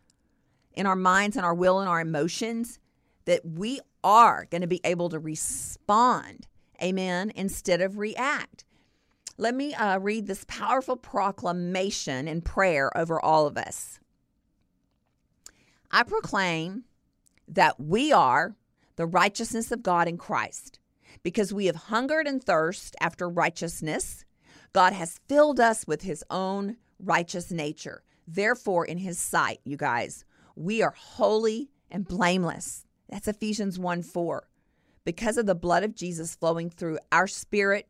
in 0.73 0.85
our 0.85 0.95
minds 0.95 1.35
and 1.35 1.45
our 1.45 1.53
will 1.53 1.81
and 1.81 1.89
our 1.89 1.99
emotions, 1.99 2.79
that 3.25 3.41
we 3.45 3.81
are 4.01 4.47
going 4.49 4.61
to 4.61 4.67
be 4.67 4.79
able 4.85 5.09
to 5.09 5.19
respond, 5.19 6.47
amen, 6.81 7.33
instead 7.35 7.81
of 7.81 7.97
react. 7.97 8.63
Let 9.37 9.55
me 9.55 9.73
uh, 9.73 9.99
read 9.99 10.25
this 10.25 10.45
powerful 10.47 10.95
proclamation 10.95 12.29
and 12.29 12.45
prayer 12.45 12.97
over 12.97 13.19
all 13.21 13.45
of 13.45 13.57
us. 13.57 13.99
I 15.91 16.03
proclaim 16.03 16.85
that 17.49 17.77
we 17.77 18.13
are 18.13 18.55
the 18.95 19.05
righteousness 19.05 19.69
of 19.69 19.83
God 19.83 20.07
in 20.07 20.17
Christ. 20.17 20.79
Because 21.23 21.53
we 21.53 21.67
have 21.67 21.75
hungered 21.75 22.27
and 22.27 22.43
thirst 22.43 22.95
after 22.99 23.29
righteousness, 23.29 24.25
God 24.73 24.93
has 24.93 25.19
filled 25.29 25.59
us 25.59 25.87
with 25.87 26.01
his 26.01 26.23
own 26.29 26.77
righteous 26.99 27.51
nature. 27.51 28.03
Therefore, 28.27 28.85
in 28.85 28.97
his 28.97 29.19
sight, 29.19 29.59
you 29.63 29.77
guys, 29.77 30.25
we 30.55 30.81
are 30.81 30.93
holy 30.97 31.69
and 31.89 32.07
blameless. 32.07 32.85
That's 33.09 33.27
Ephesians 33.27 33.79
1 33.79 34.03
4. 34.03 34.47
Because 35.05 35.37
of 35.37 35.45
the 35.45 35.55
blood 35.55 35.83
of 35.83 35.95
Jesus 35.95 36.35
flowing 36.35 36.69
through 36.69 36.99
our 37.11 37.27
spirit 37.27 37.87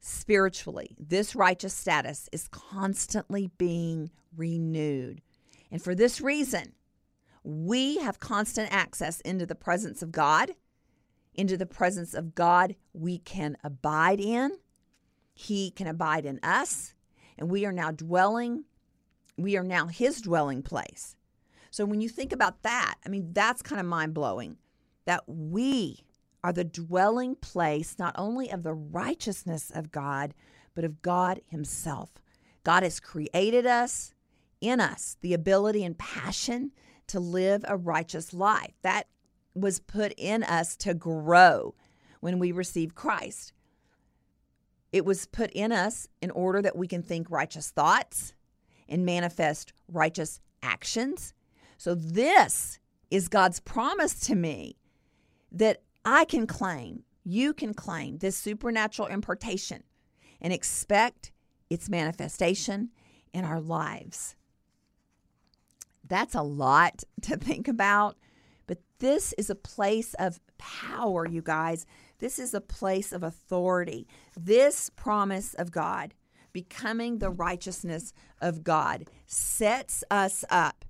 spiritually, 0.00 0.96
this 0.98 1.34
righteous 1.34 1.74
status 1.74 2.28
is 2.32 2.48
constantly 2.48 3.50
being 3.58 4.10
renewed. 4.36 5.22
And 5.70 5.82
for 5.82 5.94
this 5.94 6.20
reason, 6.20 6.74
we 7.44 7.98
have 7.98 8.20
constant 8.20 8.68
access 8.70 9.20
into 9.22 9.46
the 9.46 9.54
presence 9.54 10.02
of 10.02 10.12
God 10.12 10.52
into 11.34 11.56
the 11.56 11.66
presence 11.66 12.14
of 12.14 12.34
God 12.34 12.76
we 12.92 13.18
can 13.18 13.56
abide 13.64 14.20
in. 14.20 14.58
He 15.34 15.70
can 15.70 15.86
abide 15.86 16.26
in 16.26 16.38
us, 16.42 16.94
and 17.38 17.50
we 17.50 17.64
are 17.64 17.72
now 17.72 17.90
dwelling, 17.90 18.64
we 19.38 19.56
are 19.56 19.64
now 19.64 19.86
His 19.86 20.20
dwelling 20.20 20.62
place. 20.62 21.16
So 21.70 21.86
when 21.86 22.02
you 22.02 22.08
think 22.10 22.32
about 22.32 22.62
that, 22.62 22.96
I 23.04 23.08
mean, 23.08 23.32
that's 23.32 23.62
kind 23.62 23.80
of 23.80 23.86
mind 23.86 24.12
blowing 24.12 24.58
that 25.06 25.24
we 25.26 26.04
are 26.44 26.52
the 26.52 26.64
dwelling 26.64 27.34
place 27.36 27.96
not 27.98 28.14
only 28.18 28.50
of 28.50 28.62
the 28.62 28.74
righteousness 28.74 29.70
of 29.74 29.90
God, 29.90 30.34
but 30.74 30.84
of 30.84 31.02
God 31.02 31.40
Himself. 31.48 32.10
God 32.64 32.82
has 32.82 33.00
created 33.00 33.66
us, 33.66 34.12
in 34.60 34.80
us, 34.80 35.16
the 35.22 35.34
ability 35.34 35.84
and 35.84 35.98
passion 35.98 36.72
to 37.08 37.18
live 37.18 37.64
a 37.66 37.76
righteous 37.76 38.32
life. 38.32 38.74
That 38.82 39.06
was 39.54 39.80
put 39.80 40.12
in 40.16 40.42
us 40.42 40.76
to 40.76 40.94
grow 40.94 41.74
when 42.20 42.38
we 42.38 42.52
receive 42.52 42.94
Christ. 42.94 43.52
It 44.92 45.04
was 45.04 45.26
put 45.26 45.50
in 45.52 45.72
us 45.72 46.06
in 46.20 46.30
order 46.30 46.62
that 46.62 46.76
we 46.76 46.86
can 46.86 47.02
think 47.02 47.30
righteous 47.30 47.70
thoughts 47.70 48.34
and 48.88 49.04
manifest 49.04 49.72
righteous 49.88 50.40
actions. 50.62 51.34
So, 51.78 51.94
this 51.94 52.78
is 53.10 53.28
God's 53.28 53.60
promise 53.60 54.20
to 54.20 54.34
me 54.34 54.76
that 55.50 55.82
I 56.04 56.24
can 56.24 56.46
claim, 56.46 57.04
you 57.24 57.54
can 57.54 57.74
claim 57.74 58.18
this 58.18 58.36
supernatural 58.36 59.08
impartation 59.08 59.82
and 60.40 60.52
expect 60.52 61.32
its 61.70 61.88
manifestation 61.88 62.90
in 63.32 63.44
our 63.44 63.60
lives. 63.60 64.36
That's 66.06 66.34
a 66.34 66.42
lot 66.42 67.04
to 67.22 67.36
think 67.36 67.68
about 67.68 68.16
But 68.72 68.80
this 69.00 69.34
is 69.34 69.50
a 69.50 69.54
place 69.54 70.14
of 70.14 70.40
power, 70.56 71.28
you 71.28 71.42
guys. 71.42 71.84
This 72.20 72.38
is 72.38 72.54
a 72.54 72.60
place 72.62 73.12
of 73.12 73.22
authority. 73.22 74.08
This 74.34 74.88
promise 74.88 75.52
of 75.52 75.70
God, 75.70 76.14
becoming 76.54 77.18
the 77.18 77.28
righteousness 77.28 78.14
of 78.40 78.64
God, 78.64 79.10
sets 79.26 80.02
us 80.10 80.42
up 80.48 80.86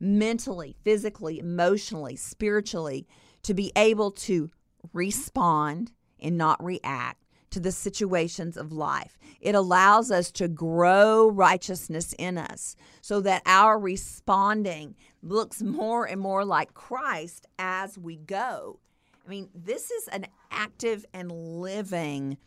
mentally, 0.00 0.74
physically, 0.82 1.38
emotionally, 1.38 2.16
spiritually 2.16 3.06
to 3.42 3.52
be 3.52 3.72
able 3.76 4.10
to 4.12 4.50
respond 4.94 5.92
and 6.18 6.38
not 6.38 6.64
react 6.64 7.26
to 7.50 7.60
the 7.60 7.72
situations 7.72 8.56
of 8.56 8.72
life. 8.72 9.18
It 9.40 9.54
allows 9.54 10.10
us 10.10 10.30
to 10.32 10.48
grow 10.48 11.28
righteousness 11.28 12.14
in 12.18 12.38
us 12.38 12.76
so 13.00 13.20
that 13.22 13.42
our 13.46 13.78
responding 13.78 14.94
looks 15.22 15.62
more 15.62 16.06
and 16.06 16.20
more 16.20 16.44
like 16.44 16.74
Christ 16.74 17.46
as 17.58 17.98
we 17.98 18.16
go. 18.16 18.80
I 19.26 19.30
mean, 19.30 19.50
this 19.54 19.90
is 19.90 20.08
an 20.08 20.26
active 20.50 21.04
and 21.12 21.30
living, 21.30 22.38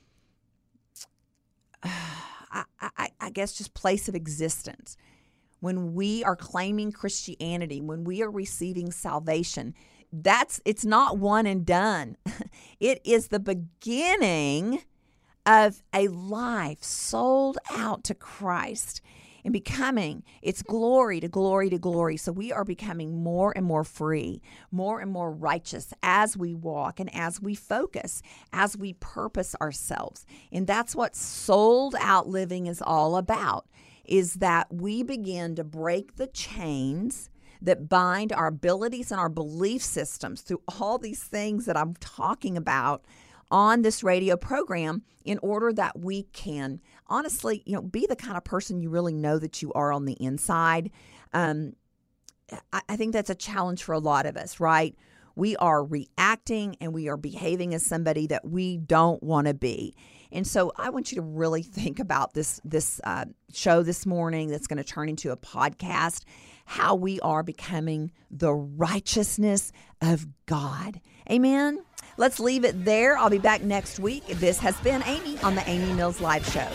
I, 1.83 2.63
I, 2.81 3.09
I 3.19 3.29
guess, 3.29 3.53
just 3.53 3.73
place 3.73 4.09
of 4.09 4.15
existence. 4.15 4.97
When 5.59 5.93
we 5.93 6.23
are 6.23 6.35
claiming 6.35 6.91
Christianity, 6.91 7.81
when 7.81 8.03
we 8.03 8.23
are 8.23 8.31
receiving 8.31 8.91
salvation, 8.91 9.75
that's 10.11 10.59
it's 10.65 10.83
not 10.83 11.17
one 11.17 11.45
and 11.45 11.65
done. 11.65 12.17
It 12.79 12.99
is 13.05 13.27
the 13.27 13.39
beginning 13.39 14.81
of 15.45 15.81
a 15.93 16.07
life 16.07 16.83
sold 16.83 17.57
out 17.71 18.03
to 18.05 18.15
Christ 18.15 19.01
and 19.43 19.51
becoming 19.51 20.23
its 20.41 20.61
glory 20.61 21.19
to 21.19 21.27
glory 21.27 21.69
to 21.69 21.79
glory. 21.79 22.17
So 22.17 22.31
we 22.31 22.51
are 22.51 22.63
becoming 22.63 23.23
more 23.23 23.53
and 23.55 23.65
more 23.65 23.83
free, 23.83 24.41
more 24.71 24.99
and 24.99 25.11
more 25.11 25.31
righteous 25.31 25.93
as 26.03 26.37
we 26.37 26.53
walk 26.53 26.99
and 26.99 27.13
as 27.15 27.41
we 27.41 27.55
focus, 27.55 28.21
as 28.53 28.77
we 28.77 28.93
purpose 28.93 29.55
ourselves. 29.61 30.25
And 30.51 30.67
that's 30.67 30.95
what 30.95 31.15
sold 31.15 31.95
out 31.99 32.27
living 32.27 32.67
is 32.67 32.81
all 32.81 33.17
about 33.17 33.65
is 34.05 34.35
that 34.35 34.73
we 34.73 35.03
begin 35.03 35.55
to 35.55 35.63
break 35.63 36.15
the 36.15 36.27
chains 36.27 37.29
that 37.61 37.87
bind 37.87 38.33
our 38.33 38.47
abilities 38.47 39.11
and 39.11 39.19
our 39.19 39.29
belief 39.29 39.81
systems 39.83 40.41
through 40.41 40.61
all 40.79 40.97
these 40.97 41.23
things 41.23 41.65
that 41.65 41.77
I'm 41.77 41.93
talking 41.95 42.57
about 42.57 43.05
on 43.51 43.81
this 43.81 44.03
radio 44.03 44.35
program 44.37 45.03
in 45.23 45.37
order 45.43 45.71
that 45.73 45.99
we 45.99 46.23
can 46.23 46.79
honestly, 47.07 47.61
you 47.65 47.73
know, 47.73 47.81
be 47.81 48.07
the 48.07 48.15
kind 48.15 48.37
of 48.37 48.43
person 48.43 48.79
you 48.79 48.89
really 48.89 49.13
know 49.13 49.37
that 49.37 49.61
you 49.61 49.71
are 49.73 49.91
on 49.91 50.05
the 50.05 50.13
inside. 50.13 50.89
Um, 51.33 51.73
I, 52.71 52.81
I 52.89 52.95
think 52.95 53.13
that's 53.13 53.29
a 53.29 53.35
challenge 53.35 53.83
for 53.83 53.93
a 53.93 53.99
lot 53.99 54.25
of 54.25 54.37
us, 54.37 54.59
right? 54.59 54.95
We 55.35 55.55
are 55.57 55.83
reacting 55.83 56.75
and 56.81 56.93
we 56.93 57.07
are 57.07 57.17
behaving 57.17 57.73
as 57.73 57.85
somebody 57.85 58.27
that 58.27 58.47
we 58.47 58.77
don't 58.77 59.21
want 59.21 59.47
to 59.47 59.53
be. 59.53 59.95
And 60.31 60.47
so 60.47 60.71
I 60.77 60.89
want 60.89 61.11
you 61.11 61.17
to 61.17 61.21
really 61.21 61.63
think 61.63 61.99
about 61.99 62.33
this 62.33 62.61
this 62.63 63.01
uh, 63.03 63.25
show 63.53 63.83
this 63.83 64.05
morning 64.05 64.49
that's 64.49 64.67
going 64.67 64.77
to 64.77 64.83
turn 64.83 65.09
into 65.09 65.31
a 65.31 65.37
podcast. 65.37 66.23
How 66.65 66.95
we 66.95 67.19
are 67.19 67.43
becoming 67.43 68.11
the 68.29 68.53
righteousness 68.53 69.71
of 70.01 70.27
God. 70.45 71.01
Amen. 71.29 71.83
Let's 72.21 72.39
leave 72.39 72.65
it 72.65 72.85
there. 72.85 73.17
I'll 73.17 73.31
be 73.31 73.39
back 73.39 73.63
next 73.63 73.97
week. 73.97 74.23
This 74.27 74.59
has 74.59 74.77
been 74.81 75.01
Amy 75.07 75.39
on 75.39 75.55
the 75.55 75.67
Amy 75.67 75.91
Mills 75.93 76.21
Live 76.21 76.45
Show. 76.45 76.67